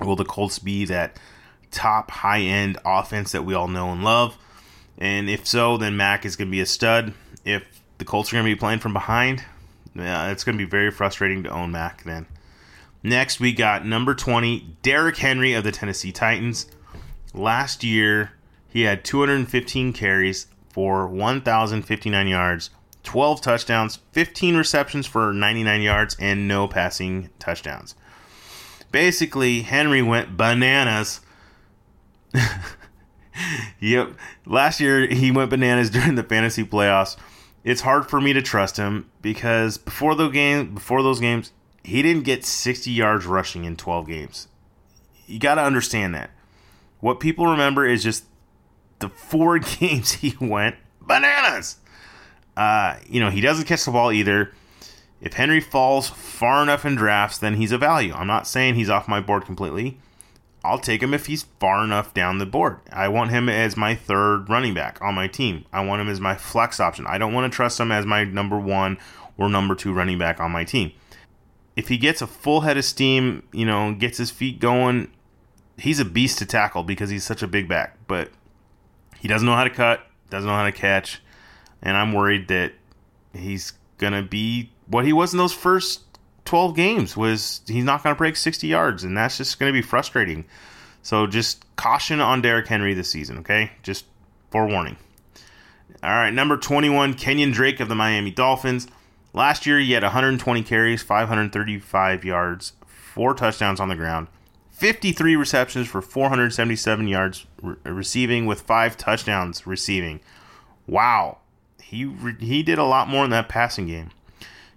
will 0.00 0.16
the 0.16 0.24
Colts 0.24 0.58
be 0.58 0.84
that 0.86 1.20
top 1.70 2.10
high 2.10 2.40
end 2.40 2.78
offense 2.84 3.30
that 3.30 3.44
we 3.44 3.54
all 3.54 3.68
know 3.68 3.92
and 3.92 4.02
love? 4.02 4.36
And 4.98 5.30
if 5.30 5.46
so, 5.46 5.76
then 5.76 5.96
Mack 5.96 6.24
is 6.24 6.34
going 6.34 6.48
to 6.48 6.52
be 6.52 6.60
a 6.60 6.66
stud. 6.66 7.14
If 7.44 7.80
the 7.98 8.04
Colts 8.04 8.32
are 8.32 8.36
going 8.36 8.44
to 8.44 8.50
be 8.50 8.58
playing 8.58 8.80
from 8.80 8.92
behind, 8.92 9.44
yeah, 9.94 10.30
it's 10.30 10.44
going 10.44 10.58
to 10.58 10.64
be 10.64 10.68
very 10.68 10.90
frustrating 10.90 11.42
to 11.44 11.50
own 11.50 11.70
Mack 11.70 12.04
then. 12.04 12.26
Next, 13.02 13.38
we 13.38 13.52
got 13.52 13.84
number 13.84 14.14
20, 14.14 14.76
Derrick 14.82 15.18
Henry 15.18 15.52
of 15.52 15.62
the 15.62 15.72
Tennessee 15.72 16.10
Titans. 16.10 16.66
Last 17.32 17.84
year, 17.84 18.32
he 18.68 18.82
had 18.82 19.04
215 19.04 19.92
carries 19.92 20.46
for 20.70 21.06
1,059 21.06 22.26
yards, 22.26 22.70
12 23.02 23.40
touchdowns, 23.40 23.98
15 24.12 24.56
receptions 24.56 25.06
for 25.06 25.32
99 25.32 25.82
yards, 25.82 26.16
and 26.18 26.48
no 26.48 26.66
passing 26.66 27.30
touchdowns. 27.38 27.94
Basically, 28.90 29.62
Henry 29.62 30.02
went 30.02 30.36
bananas. 30.36 31.20
yep. 33.80 34.12
Last 34.46 34.80
year, 34.80 35.06
he 35.06 35.30
went 35.30 35.50
bananas 35.50 35.90
during 35.90 36.14
the 36.14 36.22
fantasy 36.22 36.64
playoffs 36.64 37.16
it's 37.64 37.80
hard 37.80 38.08
for 38.08 38.20
me 38.20 38.32
to 38.34 38.42
trust 38.42 38.76
him 38.76 39.10
because 39.22 39.78
before 39.78 40.14
the 40.14 40.28
game, 40.28 40.74
before 40.74 41.02
those 41.02 41.18
games, 41.18 41.50
he 41.82 42.02
didn't 42.02 42.24
get 42.24 42.44
60 42.44 42.90
yards 42.90 43.26
rushing 43.26 43.64
in 43.64 43.76
12 43.76 44.06
games. 44.06 44.48
You 45.26 45.38
got 45.38 45.54
to 45.54 45.62
understand 45.62 46.14
that. 46.14 46.30
What 47.00 47.20
people 47.20 47.46
remember 47.46 47.86
is 47.86 48.02
just 48.02 48.24
the 48.98 49.08
four 49.08 49.58
games 49.80 50.12
he 50.12 50.36
went 50.40 50.76
bananas. 51.00 51.76
Uh, 52.56 52.96
you 53.08 53.20
know, 53.20 53.30
he 53.30 53.40
doesn't 53.40 53.64
catch 53.64 53.84
the 53.84 53.90
ball 53.90 54.12
either. 54.12 54.52
If 55.20 55.32
Henry 55.34 55.60
falls 55.60 56.10
far 56.10 56.62
enough 56.62 56.84
in 56.84 56.96
drafts, 56.96 57.38
then 57.38 57.54
he's 57.54 57.72
a 57.72 57.78
value. 57.78 58.12
I'm 58.12 58.26
not 58.26 58.46
saying 58.46 58.74
he's 58.74 58.90
off 58.90 59.08
my 59.08 59.20
board 59.20 59.46
completely. 59.46 59.98
I'll 60.64 60.78
take 60.78 61.02
him 61.02 61.12
if 61.12 61.26
he's 61.26 61.42
far 61.60 61.84
enough 61.84 62.14
down 62.14 62.38
the 62.38 62.46
board. 62.46 62.78
I 62.90 63.08
want 63.08 63.30
him 63.30 63.48
as 63.50 63.76
my 63.76 63.94
third 63.94 64.48
running 64.48 64.72
back 64.72 64.98
on 65.02 65.14
my 65.14 65.28
team. 65.28 65.66
I 65.72 65.84
want 65.84 66.00
him 66.00 66.08
as 66.08 66.20
my 66.20 66.34
flex 66.34 66.80
option. 66.80 67.06
I 67.06 67.18
don't 67.18 67.34
want 67.34 67.52
to 67.52 67.54
trust 67.54 67.78
him 67.78 67.92
as 67.92 68.06
my 68.06 68.24
number 68.24 68.58
one 68.58 68.96
or 69.36 69.48
number 69.50 69.74
two 69.74 69.92
running 69.92 70.18
back 70.18 70.40
on 70.40 70.50
my 70.50 70.64
team. 70.64 70.92
if 71.76 71.88
he 71.88 71.96
gets 71.96 72.22
a 72.22 72.26
full 72.26 72.62
head 72.62 72.76
of 72.76 72.84
steam, 72.84 73.42
you 73.52 73.66
know, 73.66 73.94
gets 73.94 74.18
his 74.18 74.30
feet 74.30 74.60
going, 74.60 75.10
he's 75.76 75.98
a 75.98 76.04
beast 76.04 76.38
to 76.38 76.46
tackle 76.46 76.82
because 76.82 77.10
he's 77.10 77.24
such 77.24 77.42
a 77.42 77.46
big 77.46 77.68
back. 77.68 77.96
But 78.06 78.30
he 79.18 79.28
doesn't 79.28 79.46
know 79.46 79.56
how 79.56 79.64
to 79.64 79.70
cut, 79.70 80.06
doesn't 80.30 80.48
know 80.48 80.56
how 80.56 80.64
to 80.64 80.72
catch, 80.72 81.20
and 81.82 81.96
I'm 81.96 82.12
worried 82.12 82.48
that 82.48 82.72
he's 83.32 83.72
gonna 83.98 84.22
be 84.22 84.70
what 84.86 85.04
he 85.04 85.12
was 85.12 85.32
in 85.32 85.38
those 85.38 85.52
first 85.52 86.03
12 86.44 86.76
games. 86.76 87.16
Was 87.16 87.62
he's 87.66 87.84
not 87.84 88.02
gonna 88.02 88.14
break 88.14 88.36
60 88.36 88.66
yards, 88.66 89.04
and 89.04 89.16
that's 89.16 89.38
just 89.38 89.58
gonna 89.58 89.72
be 89.72 89.82
frustrating. 89.82 90.44
So 91.02 91.26
just 91.26 91.64
caution 91.76 92.20
on 92.20 92.40
Derrick 92.40 92.66
Henry 92.66 92.94
this 92.94 93.10
season, 93.10 93.38
okay? 93.38 93.72
Just 93.82 94.06
forewarning. 94.50 94.96
All 96.02 96.10
right, 96.10 96.32
number 96.32 96.56
21, 96.56 97.14
Kenyon 97.14 97.50
Drake 97.50 97.80
of 97.80 97.88
the 97.88 97.94
Miami 97.94 98.30
Dolphins. 98.30 98.86
Last 99.32 99.66
year, 99.66 99.78
he 99.78 99.92
had 99.92 100.02
120 100.02 100.62
carries, 100.62 101.02
535 101.02 102.24
yards, 102.24 102.72
four 102.86 103.34
touchdowns 103.34 103.80
on 103.80 103.88
the 103.88 103.96
ground, 103.96 104.28
53 104.70 105.34
receptions 105.34 105.88
for 105.88 106.00
477 106.00 107.08
yards 107.08 107.46
re- 107.60 107.76
receiving, 107.84 108.46
with 108.46 108.62
five 108.62 108.96
touchdowns 108.96 109.66
receiving. 109.66 110.20
Wow, 110.86 111.38
he 111.82 112.04
re- 112.04 112.36
he 112.38 112.62
did 112.62 112.78
a 112.78 112.84
lot 112.84 113.08
more 113.08 113.24
in 113.24 113.30
that 113.30 113.48
passing 113.48 113.86
game. 113.86 114.10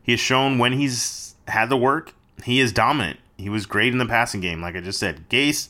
He 0.02 0.14
has 0.14 0.20
shown 0.20 0.58
when 0.58 0.74
he's 0.74 1.27
had 1.48 1.70
the 1.70 1.78
work, 1.78 2.14
he 2.44 2.60
is 2.60 2.72
dominant. 2.72 3.20
He 3.38 3.50
was 3.50 3.66
great 3.66 3.92
in 3.92 4.00
the 4.00 4.06
passing 4.06 4.42
game, 4.42 4.62
like 4.62 4.76
I 4.76 4.82
just 4.82 5.00
said. 5.00 5.30
Gase, 5.30 5.70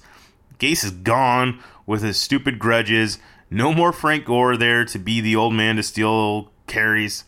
Gase 0.59 0.83
is 0.83 0.91
gone 0.91 1.61
with 1.85 2.01
his 2.01 2.19
stupid 2.19 2.59
grudges. 2.59 3.19
No 3.49 3.73
more 3.73 3.91
Frank 3.91 4.25
Gore 4.25 4.57
there 4.57 4.85
to 4.85 4.99
be 4.99 5.21
the 5.21 5.35
old 5.35 5.53
man 5.53 5.75
to 5.75 5.83
steal 5.83 6.51
carries. 6.67 7.23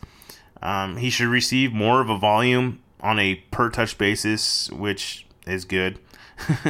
Um, 0.62 0.96
he 0.96 1.10
should 1.10 1.28
receive 1.28 1.72
more 1.72 2.00
of 2.00 2.10
a 2.10 2.18
volume 2.18 2.80
on 3.00 3.18
a 3.18 3.36
per 3.50 3.70
touch 3.70 3.96
basis, 3.96 4.70
which 4.70 5.26
is 5.46 5.64
good. 5.64 5.98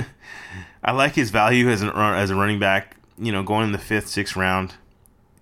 I 0.85 0.93
like 0.93 1.15
his 1.15 1.31
value 1.31 1.69
as 1.69 1.83
an 1.83 1.91
as 1.91 2.31
a 2.31 2.35
running 2.35 2.59
back. 2.59 2.97
You 3.19 3.33
know, 3.33 3.43
going 3.43 3.67
in 3.67 3.73
the 3.73 3.79
fifth, 3.79 4.09
sixth 4.09 4.37
round. 4.37 4.75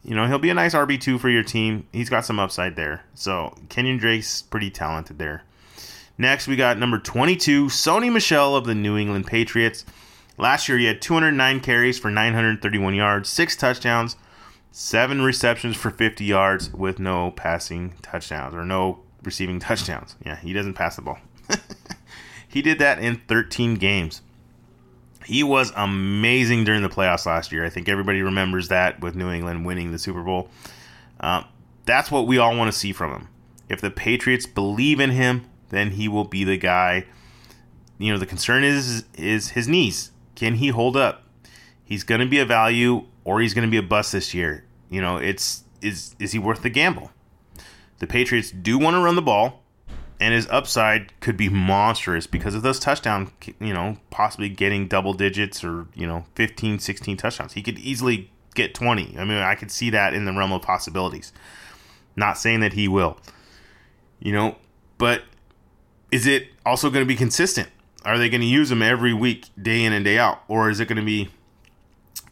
You 0.02 0.14
know, 0.14 0.26
he'll 0.26 0.38
be 0.38 0.50
a 0.50 0.54
nice 0.54 0.74
RB 0.74 1.00
two 1.00 1.18
for 1.18 1.28
your 1.28 1.42
team. 1.42 1.86
He's 1.92 2.08
got 2.08 2.24
some 2.24 2.40
upside 2.40 2.76
there. 2.76 3.04
So 3.14 3.54
Kenyon 3.68 3.98
Drake's 3.98 4.42
pretty 4.42 4.70
talented 4.70 5.18
there. 5.18 5.44
Next, 6.18 6.48
we 6.48 6.56
got 6.56 6.78
number 6.78 6.98
twenty 6.98 7.36
two, 7.36 7.66
Sony 7.66 8.12
Michel 8.12 8.56
of 8.56 8.66
the 8.66 8.74
New 8.74 8.96
England 8.96 9.26
Patriots. 9.26 9.84
Last 10.36 10.68
year, 10.68 10.78
he 10.78 10.84
had 10.84 11.02
209 11.02 11.60
carries 11.60 11.98
for 11.98 12.10
931 12.12 12.94
yards, 12.94 13.28
six 13.28 13.56
touchdowns, 13.56 14.14
seven 14.70 15.20
receptions 15.22 15.76
for 15.76 15.90
50 15.90 16.24
yards 16.24 16.72
with 16.72 17.00
no 17.00 17.32
passing 17.32 17.94
touchdowns 18.02 18.54
or 18.54 18.64
no 18.64 19.00
receiving 19.24 19.58
touchdowns. 19.60 20.14
Yeah, 20.24 20.36
he 20.36 20.52
doesn't 20.52 20.74
pass 20.74 20.94
the 20.94 21.02
ball. 21.02 21.18
he 22.48 22.62
did 22.62 22.78
that 22.78 23.00
in 23.00 23.20
13 23.26 23.74
games. 23.74 24.22
He 25.24 25.42
was 25.42 25.72
amazing 25.76 26.64
during 26.64 26.82
the 26.82 26.88
playoffs 26.88 27.26
last 27.26 27.52
year. 27.52 27.64
I 27.64 27.68
think 27.68 27.88
everybody 27.88 28.22
remembers 28.22 28.68
that 28.68 29.00
with 29.00 29.16
New 29.16 29.30
England 29.30 29.66
winning 29.66 29.90
the 29.90 29.98
Super 29.98 30.22
Bowl. 30.22 30.48
Uh, 31.20 31.42
that's 31.84 32.10
what 32.10 32.26
we 32.26 32.38
all 32.38 32.56
want 32.56 32.72
to 32.72 32.78
see 32.78 32.92
from 32.92 33.12
him. 33.12 33.28
If 33.68 33.80
the 33.80 33.90
Patriots 33.90 34.46
believe 34.46 35.00
in 35.00 35.10
him, 35.10 35.44
then 35.70 35.92
he 35.92 36.08
will 36.08 36.24
be 36.24 36.44
the 36.44 36.56
guy. 36.56 37.04
You 37.98 38.12
know, 38.12 38.18
the 38.18 38.26
concern 38.26 38.64
is 38.64 39.04
is 39.16 39.50
his 39.50 39.68
knees. 39.68 40.12
Can 40.34 40.54
he 40.54 40.68
hold 40.68 40.96
up? 40.96 41.24
He's 41.84 42.04
going 42.04 42.20
to 42.20 42.26
be 42.26 42.38
a 42.38 42.44
value 42.44 43.06
or 43.24 43.40
he's 43.40 43.54
going 43.54 43.66
to 43.66 43.70
be 43.70 43.78
a 43.78 43.82
bust 43.82 44.12
this 44.12 44.34
year. 44.34 44.64
You 44.90 45.00
know, 45.00 45.16
it's 45.16 45.64
is 45.82 46.14
is 46.18 46.32
he 46.32 46.38
worth 46.38 46.62
the 46.62 46.70
gamble? 46.70 47.10
The 47.98 48.06
Patriots 48.06 48.50
do 48.50 48.78
want 48.78 48.94
to 48.94 49.00
run 49.00 49.16
the 49.16 49.22
ball, 49.22 49.62
and 50.20 50.34
his 50.34 50.48
upside 50.50 51.18
could 51.20 51.36
be 51.36 51.48
monstrous 51.48 52.26
because 52.26 52.54
of 52.54 52.62
those 52.62 52.78
touchdown, 52.78 53.32
you 53.60 53.72
know, 53.72 53.98
possibly 54.10 54.48
getting 54.48 54.88
double 54.88 55.14
digits 55.14 55.64
or, 55.64 55.86
you 55.94 56.06
know, 56.06 56.24
15, 56.34 56.78
16 56.78 57.16
touchdowns. 57.16 57.52
He 57.54 57.62
could 57.62 57.78
easily 57.78 58.30
get 58.54 58.74
20. 58.74 59.16
I 59.18 59.24
mean, 59.24 59.38
I 59.38 59.54
could 59.54 59.70
see 59.70 59.90
that 59.90 60.14
in 60.14 60.24
the 60.24 60.32
realm 60.32 60.52
of 60.52 60.62
possibilities. 60.62 61.32
Not 62.16 62.38
saying 62.38 62.60
that 62.60 62.72
he 62.72 62.88
will. 62.88 63.18
You 64.20 64.32
know, 64.32 64.56
but 64.96 65.22
is 66.10 66.26
it 66.26 66.48
also 66.64 66.90
going 66.90 67.04
to 67.04 67.08
be 67.08 67.16
consistent? 67.16 67.68
Are 68.04 68.18
they 68.18 68.28
going 68.28 68.40
to 68.40 68.46
use 68.46 68.70
him 68.70 68.82
every 68.82 69.12
week, 69.12 69.46
day 69.60 69.84
in 69.84 69.92
and 69.92 70.04
day 70.04 70.18
out, 70.18 70.42
or 70.48 70.70
is 70.70 70.80
it 70.80 70.88
going 70.88 70.96
to 70.96 71.04
be 71.04 71.28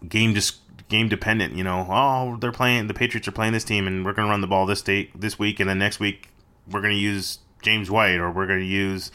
game 0.08 0.34
just 0.34 0.60
game 0.88 1.08
dependent? 1.08 1.54
You 1.54 1.64
know, 1.64 1.86
oh, 1.90 2.36
they're 2.40 2.52
playing 2.52 2.86
the 2.86 2.94
Patriots 2.94 3.28
are 3.28 3.32
playing 3.32 3.52
this 3.52 3.64
team, 3.64 3.86
and 3.86 4.04
we're 4.04 4.12
going 4.12 4.26
to 4.26 4.30
run 4.30 4.40
the 4.40 4.46
ball 4.46 4.66
this 4.66 4.82
date 4.82 5.18
this 5.18 5.38
week, 5.38 5.60
and 5.60 5.68
then 5.68 5.78
next 5.78 6.00
week 6.00 6.28
we're 6.70 6.80
going 6.80 6.94
to 6.94 7.00
use 7.00 7.40
James 7.62 7.90
White, 7.90 8.16
or 8.16 8.30
we're 8.30 8.46
going 8.46 8.60
to 8.60 8.66
use, 8.66 9.10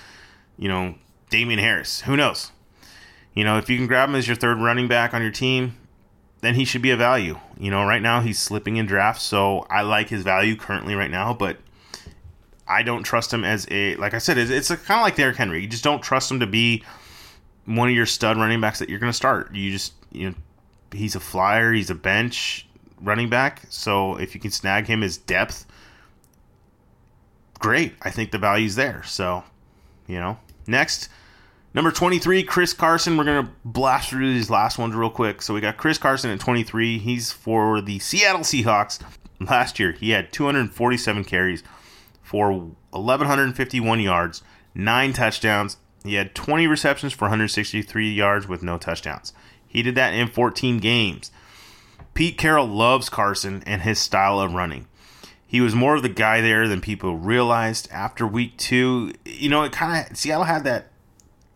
you 0.58 0.68
know, 0.68 0.96
Damien 1.30 1.60
Harris. 1.60 2.02
Who 2.02 2.16
knows? 2.16 2.52
You 3.34 3.46
know, 3.46 3.58
if 3.58 3.70
you 3.70 3.78
can 3.78 3.88
grab 3.88 4.10
him 4.10 4.16
as 4.16 4.28
your 4.28 4.36
third 4.36 4.58
running 4.58 4.88
back 4.88 5.14
on 5.14 5.22
your 5.22 5.32
team, 5.32 5.78
then 6.42 6.56
he 6.56 6.66
should 6.66 6.82
be 6.82 6.92
a 6.92 6.98
value. 6.98 7.40
You 7.58 7.72
know, 7.72 7.86
right 7.86 8.02
now 8.02 8.20
he's 8.20 8.40
slipping 8.40 8.76
in 8.76 8.86
drafts, 8.86 9.24
so 9.24 9.66
I 9.70 9.82
like 9.82 10.10
his 10.10 10.24
value 10.24 10.56
currently 10.56 10.96
right 10.96 11.10
now, 11.10 11.34
but 11.34 11.58
I 12.68 12.84
don't 12.84 13.04
trust 13.04 13.34
him 13.34 13.44
as 13.44 13.68
a 13.72 13.96
like 13.96 14.14
I 14.14 14.18
said, 14.18 14.38
it's, 14.38 14.52
it's 14.52 14.70
kind 14.70 15.00
of 15.00 15.04
like 15.04 15.16
Derrick 15.16 15.38
Henry. 15.38 15.62
You 15.62 15.68
just 15.68 15.84
don't 15.84 16.02
trust 16.02 16.32
him 16.32 16.40
to 16.40 16.48
be 16.48 16.84
one 17.66 17.90
of 17.90 17.96
your 17.96 18.06
stud 18.06 18.38
running 18.38 18.62
backs 18.62 18.80
that 18.80 18.90
you're 18.90 19.00
going 19.00 19.12
to 19.12 19.16
start. 19.18 19.54
You 19.54 19.72
just 19.72 19.94
you 20.12 20.30
know 20.30 20.36
he's 20.92 21.16
a 21.16 21.20
flyer, 21.20 21.74
he's 21.74 21.90
a 21.90 21.96
bench 21.96 22.68
running 23.00 23.30
back. 23.30 23.64
So 23.70 24.16
if 24.18 24.36
you 24.36 24.42
can 24.42 24.52
snag 24.52 24.88
him 24.88 25.04
as 25.04 25.18
depth, 25.18 25.66
great. 27.60 27.94
I 28.02 28.10
think 28.10 28.32
the 28.32 28.38
value's 28.38 28.76
there. 28.76 29.04
So 29.04 29.44
you 30.08 30.20
know, 30.20 30.38
next. 30.68 31.10
Number 31.74 31.90
23, 31.90 32.44
Chris 32.44 32.74
Carson. 32.74 33.16
We're 33.16 33.24
going 33.24 33.46
to 33.46 33.52
blast 33.64 34.10
through 34.10 34.34
these 34.34 34.50
last 34.50 34.78
ones 34.78 34.94
real 34.94 35.10
quick. 35.10 35.42
So 35.42 35.54
we 35.54 35.62
got 35.62 35.78
Chris 35.78 35.98
Carson 35.98 36.30
at 36.30 36.40
23. 36.42 36.98
He's 36.98 37.32
for 37.32 37.80
the 37.80 37.98
Seattle 38.00 38.42
Seahawks. 38.42 39.00
Last 39.40 39.80
year, 39.80 39.94
he 39.94 40.10
had 40.10 40.34
247 40.34 41.24
carries, 41.24 41.64
for 42.32 42.54
1,151 42.92 44.00
yards, 44.00 44.42
nine 44.74 45.12
touchdowns. 45.12 45.76
He 46.06 46.14
had 46.14 46.34
20 46.34 46.66
receptions 46.66 47.12
for 47.12 47.26
163 47.26 48.10
yards 48.10 48.48
with 48.48 48.64
no 48.64 48.78
touchdowns. 48.78 49.34
He 49.68 49.84
did 49.84 49.96
that 49.96 50.14
in 50.14 50.30
14 50.30 50.78
games. 50.78 51.30
Pete 52.14 52.38
Carroll 52.38 52.68
loves 52.68 53.10
Carson 53.10 53.62
and 53.66 53.82
his 53.82 54.00
style 54.00 54.40
of 54.40 54.54
running. 54.54 54.88
He 55.46 55.60
was 55.60 55.76
more 55.76 55.96
of 55.96 56.04
the 56.04 56.10
guy 56.10 56.40
there 56.40 56.70
than 56.70 56.80
people 56.80 57.18
realized 57.18 57.90
after 57.92 58.26
week 58.26 58.56
two. 58.56 59.12
You 59.26 59.50
know, 59.50 59.64
it 59.64 59.74
kind 59.74 60.10
of, 60.10 60.16
Seattle 60.16 60.46
had 60.46 60.64
that 60.64 60.88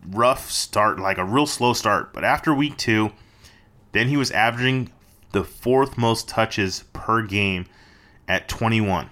rough 0.05 0.51
start, 0.51 0.99
like 0.99 1.17
a 1.17 1.23
real 1.23 1.45
slow 1.45 1.71
start. 1.71 2.11
But 2.11 2.25
after 2.25 2.53
week 2.53 2.75
two, 2.75 3.13
then 3.93 4.09
he 4.09 4.17
was 4.17 4.29
averaging 4.31 4.91
the 5.31 5.45
fourth 5.45 5.97
most 5.97 6.27
touches 6.27 6.83
per 6.91 7.21
game 7.21 7.65
at 8.27 8.49
21. 8.49 9.09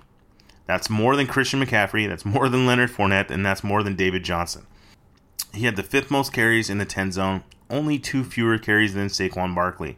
That's 0.65 0.89
more 0.89 1.15
than 1.15 1.28
Christian 1.28 1.63
McCaffrey, 1.63 2.08
that's 2.08 2.26
more 2.26 2.49
than 2.49 2.65
Leonard 2.65 2.91
Fournette, 2.91 3.30
and 3.30 3.45
that's 3.45 3.63
more 3.63 3.84
than 3.84 3.95
David 3.95 4.23
Johnson. 4.23 4.65
He 5.54 5.65
had 5.65 5.76
the 5.76 5.84
fifth 5.84 6.10
most 6.10 6.34
carries 6.34 6.69
in 6.69 6.78
the 6.78 6.86
10 6.86 7.12
zone, 7.12 7.43
only 7.69 7.99
two 7.99 8.23
fewer 8.23 8.58
carries 8.58 8.93
than 8.93 9.08
Saquon 9.08 9.54
Barkley. 9.54 9.97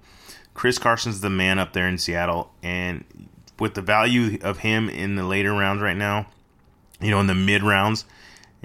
Chris 0.54 0.80
Carson's 0.80 1.22
the 1.22 1.30
man 1.30 1.60
up 1.60 1.74
there 1.74 1.88
in 1.88 1.98
Seattle, 1.98 2.52
and 2.64 3.04
with 3.60 3.74
the 3.74 3.82
value 3.82 4.38
of 4.42 4.60
him 4.60 4.90
in 4.90 5.16
the 5.16 5.24
later 5.24 5.54
rounds 5.54 5.82
right 5.82 5.98
now, 5.98 6.28
you 7.00 7.12
know, 7.12 7.20
in 7.20 7.28
the 7.28 7.36
mid 7.36 7.62
rounds, 7.62 8.06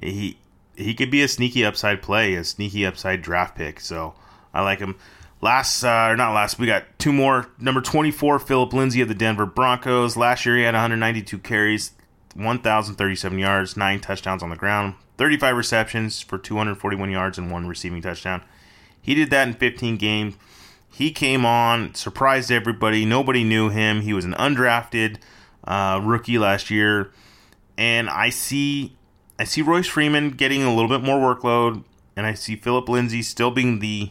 he 0.02 0.38
he 0.76 0.94
could 0.94 1.10
be 1.10 1.22
a 1.22 1.28
sneaky 1.28 1.64
upside 1.64 2.00
play, 2.00 2.34
a 2.34 2.44
sneaky 2.44 2.86
upside 2.86 3.22
draft 3.22 3.56
pick. 3.56 3.80
So 3.80 4.14
I 4.54 4.62
like 4.62 4.78
him. 4.78 4.96
Last, 5.42 5.84
uh, 5.84 6.08
or 6.10 6.16
not 6.16 6.34
last, 6.34 6.58
we 6.58 6.66
got 6.66 6.84
two 6.98 7.12
more. 7.12 7.48
Number 7.58 7.80
24, 7.80 8.38
Philip 8.40 8.72
Lindsay 8.74 9.00
of 9.00 9.08
the 9.08 9.14
Denver 9.14 9.46
Broncos. 9.46 10.16
Last 10.16 10.44
year, 10.44 10.56
he 10.56 10.64
had 10.64 10.74
192 10.74 11.38
carries, 11.38 11.92
1,037 12.34 13.38
yards, 13.38 13.76
nine 13.76 14.00
touchdowns 14.00 14.42
on 14.42 14.50
the 14.50 14.56
ground, 14.56 14.94
35 15.16 15.56
receptions 15.56 16.20
for 16.20 16.36
241 16.36 17.10
yards, 17.10 17.38
and 17.38 17.50
one 17.50 17.66
receiving 17.66 18.02
touchdown. 18.02 18.42
He 19.00 19.14
did 19.14 19.30
that 19.30 19.48
in 19.48 19.54
15 19.54 19.96
games. 19.96 20.36
He 20.92 21.10
came 21.10 21.46
on, 21.46 21.94
surprised 21.94 22.50
everybody. 22.50 23.06
Nobody 23.06 23.42
knew 23.42 23.70
him. 23.70 24.02
He 24.02 24.12
was 24.12 24.26
an 24.26 24.34
undrafted 24.34 25.16
uh, 25.64 26.00
rookie 26.02 26.38
last 26.38 26.68
year, 26.68 27.12
and 27.78 28.10
I 28.10 28.28
see, 28.28 28.98
I 29.38 29.44
see 29.44 29.62
Royce 29.62 29.86
Freeman 29.86 30.30
getting 30.30 30.62
a 30.62 30.74
little 30.74 30.88
bit 30.88 31.02
more 31.02 31.34
workload, 31.34 31.84
and 32.14 32.26
I 32.26 32.34
see 32.34 32.56
Philip 32.56 32.90
Lindsay 32.90 33.22
still 33.22 33.50
being 33.50 33.78
the 33.78 34.10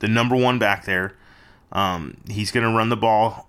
the 0.00 0.08
number 0.08 0.36
one 0.36 0.58
back 0.58 0.84
there. 0.84 1.14
Um, 1.72 2.16
he's 2.28 2.50
going 2.50 2.68
to 2.68 2.76
run 2.76 2.88
the 2.88 2.96
ball. 2.96 3.48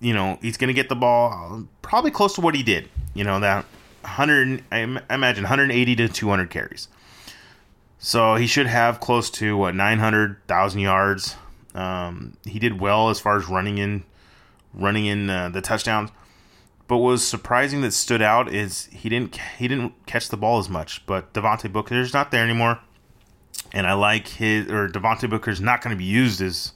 You 0.00 0.12
know, 0.12 0.38
he's 0.42 0.56
going 0.56 0.68
to 0.68 0.74
get 0.74 0.88
the 0.88 0.94
ball 0.94 1.64
probably 1.82 2.10
close 2.10 2.34
to 2.34 2.40
what 2.40 2.54
he 2.54 2.62
did. 2.62 2.88
You 3.14 3.24
know, 3.24 3.40
that 3.40 3.64
100, 4.02 4.62
I 4.70 4.78
imagine 5.10 5.44
180 5.44 5.96
to 5.96 6.08
200 6.08 6.50
carries. 6.50 6.88
So 7.98 8.36
he 8.36 8.46
should 8.46 8.68
have 8.68 9.00
close 9.00 9.28
to 9.30 9.56
what 9.56 9.74
900,000 9.74 10.80
yards. 10.80 11.34
Um, 11.74 12.36
he 12.44 12.58
did 12.58 12.80
well 12.80 13.10
as 13.10 13.18
far 13.18 13.36
as 13.36 13.48
running 13.48 13.78
in, 13.78 14.04
running 14.72 15.06
in 15.06 15.28
uh, 15.30 15.48
the 15.48 15.60
touchdowns. 15.60 16.10
But 16.86 16.98
what 16.98 17.10
was 17.10 17.26
surprising 17.26 17.82
that 17.82 17.92
stood 17.92 18.22
out 18.22 18.52
is 18.52 18.86
he 18.86 19.10
didn't 19.10 19.38
he 19.58 19.68
didn't 19.68 19.92
catch 20.06 20.30
the 20.30 20.38
ball 20.38 20.58
as 20.58 20.70
much. 20.70 21.04
But 21.04 21.34
Devontae 21.34 21.70
Booker's 21.70 22.14
not 22.14 22.30
there 22.30 22.42
anymore, 22.42 22.80
and 23.72 23.86
I 23.86 23.94
like 23.94 24.28
his 24.28 24.70
or 24.70 24.88
Devontae 24.88 25.28
Booker's 25.30 25.60
not 25.60 25.82
going 25.82 25.94
to 25.94 25.98
be 25.98 26.04
used 26.04 26.40
as 26.40 26.72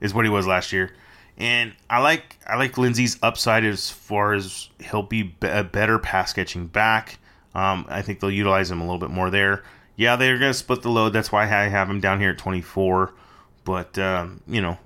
is 0.00 0.14
what 0.14 0.24
he 0.24 0.30
was 0.30 0.46
last 0.46 0.72
year. 0.72 0.92
And 1.36 1.72
I 1.88 2.00
like 2.00 2.36
I 2.46 2.56
like 2.56 2.76
Lindsay's 2.76 3.16
upside 3.22 3.64
as 3.64 3.90
far 3.90 4.32
as 4.34 4.68
he'll 4.80 5.02
be 5.02 5.34
a 5.42 5.62
better 5.62 5.98
pass 5.98 6.32
catching 6.32 6.66
back. 6.66 7.18
Um, 7.54 7.86
I 7.88 8.02
think 8.02 8.20
they'll 8.20 8.30
utilize 8.30 8.70
him 8.70 8.80
a 8.80 8.84
little 8.84 8.98
bit 8.98 9.10
more 9.10 9.30
there. 9.30 9.62
Yeah, 9.96 10.16
they're 10.16 10.38
going 10.38 10.50
to 10.50 10.58
split 10.58 10.82
the 10.82 10.90
load. 10.90 11.10
That's 11.10 11.32
why 11.32 11.44
I 11.44 11.68
have 11.68 11.88
him 11.88 12.00
down 12.00 12.20
here 12.20 12.30
at 12.30 12.38
24. 12.38 13.12
But 13.64 13.98
um, 13.98 14.40
you 14.48 14.60
know, 14.60 14.78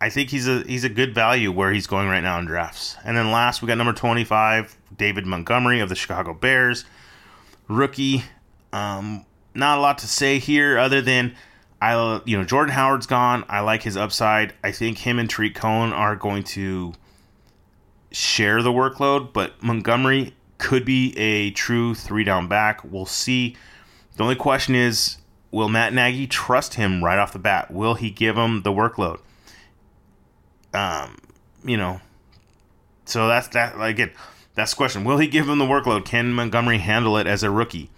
I 0.00 0.08
think 0.08 0.30
he's 0.30 0.48
a 0.48 0.62
he's 0.62 0.84
a 0.84 0.88
good 0.88 1.14
value 1.14 1.52
where 1.52 1.72
he's 1.72 1.86
going 1.86 2.08
right 2.08 2.22
now 2.22 2.38
in 2.38 2.46
drafts. 2.46 2.96
And 3.04 3.16
then 3.16 3.30
last 3.30 3.60
we 3.60 3.68
got 3.68 3.76
number 3.76 3.92
25, 3.92 4.76
David 4.96 5.26
Montgomery 5.26 5.80
of 5.80 5.90
the 5.90 5.94
Chicago 5.94 6.32
Bears, 6.32 6.84
rookie. 7.68 8.24
Um, 8.72 9.26
not 9.54 9.78
a 9.78 9.80
lot 9.80 9.98
to 9.98 10.06
say 10.06 10.38
here 10.38 10.78
other 10.78 11.00
than 11.00 11.34
I 11.80 12.20
you 12.24 12.36
know 12.36 12.44
Jordan 12.44 12.74
Howard's 12.74 13.06
gone. 13.06 13.44
I 13.48 13.60
like 13.60 13.82
his 13.82 13.96
upside. 13.96 14.54
I 14.62 14.72
think 14.72 14.98
him 14.98 15.18
and 15.18 15.28
Tarik 15.28 15.54
Cohen 15.54 15.92
are 15.92 16.16
going 16.16 16.44
to 16.44 16.94
share 18.12 18.62
the 18.62 18.72
workload, 18.72 19.32
but 19.32 19.62
Montgomery 19.62 20.34
could 20.58 20.84
be 20.84 21.16
a 21.18 21.50
true 21.52 21.94
three 21.94 22.24
down 22.24 22.48
back. 22.48 22.82
We'll 22.84 23.06
see. 23.06 23.56
The 24.16 24.22
only 24.22 24.36
question 24.36 24.74
is, 24.74 25.16
will 25.50 25.68
Matt 25.68 25.94
Nagy 25.94 26.26
trust 26.26 26.74
him 26.74 27.02
right 27.02 27.18
off 27.18 27.32
the 27.32 27.38
bat? 27.38 27.70
Will 27.70 27.94
he 27.94 28.10
give 28.10 28.36
him 28.36 28.62
the 28.62 28.72
workload? 28.72 29.20
Um, 30.74 31.16
you 31.64 31.76
know, 31.76 32.00
so 33.06 33.26
that's 33.26 33.48
that. 33.48 33.80
Again, 33.80 34.12
that's 34.54 34.72
the 34.72 34.76
question. 34.76 35.04
Will 35.04 35.18
he 35.18 35.26
give 35.26 35.48
him 35.48 35.58
the 35.58 35.64
workload? 35.64 36.04
Can 36.04 36.32
Montgomery 36.32 36.78
handle 36.78 37.16
it 37.16 37.26
as 37.26 37.42
a 37.42 37.50
rookie? 37.50 37.90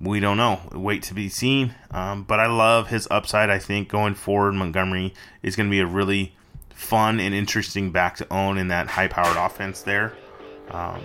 We 0.00 0.20
don't 0.20 0.36
know. 0.36 0.60
Wait 0.72 1.02
to 1.04 1.14
be 1.14 1.28
seen. 1.28 1.74
Um, 1.90 2.22
but 2.22 2.38
I 2.38 2.46
love 2.46 2.88
his 2.88 3.08
upside. 3.10 3.50
I 3.50 3.58
think 3.58 3.88
going 3.88 4.14
forward, 4.14 4.52
Montgomery 4.52 5.14
is 5.42 5.56
going 5.56 5.68
to 5.68 5.70
be 5.70 5.80
a 5.80 5.86
really 5.86 6.36
fun 6.70 7.18
and 7.18 7.34
interesting 7.34 7.90
back 7.90 8.16
to 8.16 8.32
own 8.32 8.58
in 8.58 8.68
that 8.68 8.86
high 8.86 9.08
powered 9.08 9.36
offense 9.36 9.82
there. 9.82 10.14
Um, 10.70 11.02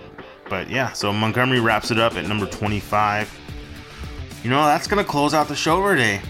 but 0.48 0.70
yeah, 0.70 0.92
so 0.92 1.12
Montgomery 1.12 1.58
wraps 1.58 1.90
it 1.90 1.98
up 1.98 2.14
at 2.14 2.26
number 2.28 2.46
25. 2.46 3.40
You 4.44 4.50
know, 4.50 4.64
that's 4.64 4.86
going 4.86 5.02
to 5.02 5.10
close 5.10 5.34
out 5.34 5.48
the 5.48 5.56
show 5.56 5.80
for 5.82 5.96
today. 5.96 6.20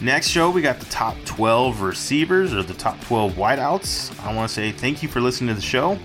Next 0.00 0.28
show, 0.28 0.50
we 0.50 0.60
got 0.60 0.78
the 0.78 0.86
top 0.86 1.16
12 1.24 1.80
receivers 1.80 2.52
or 2.52 2.62
the 2.62 2.74
top 2.74 3.00
12 3.00 3.32
wideouts. 3.32 4.24
I 4.24 4.34
want 4.34 4.48
to 4.48 4.54
say 4.54 4.70
thank 4.70 5.02
you 5.02 5.08
for 5.08 5.20
listening 5.20 5.48
to 5.48 5.54
the 5.54 5.62
show. 5.66 5.98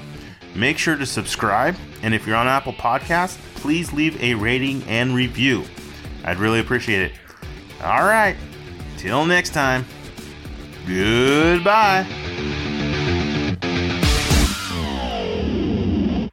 Make 0.56 0.78
sure 0.78 0.96
to 0.96 1.06
subscribe. 1.06 1.76
And 2.02 2.14
if 2.14 2.26
you're 2.26 2.36
on 2.36 2.48
Apple 2.48 2.74
Podcasts, 2.74 3.38
please 3.56 3.92
leave 3.94 4.22
a 4.24 4.34
rating 4.36 4.84
and 4.84 5.14
review. 5.14 5.66
I'd 6.24 6.38
really 6.38 6.60
appreciate 6.60 7.02
it. 7.02 7.12
All 7.84 8.04
right. 8.04 8.36
Till 8.98 9.26
next 9.26 9.52
time. 9.54 9.86
Goodbye. 10.88 12.06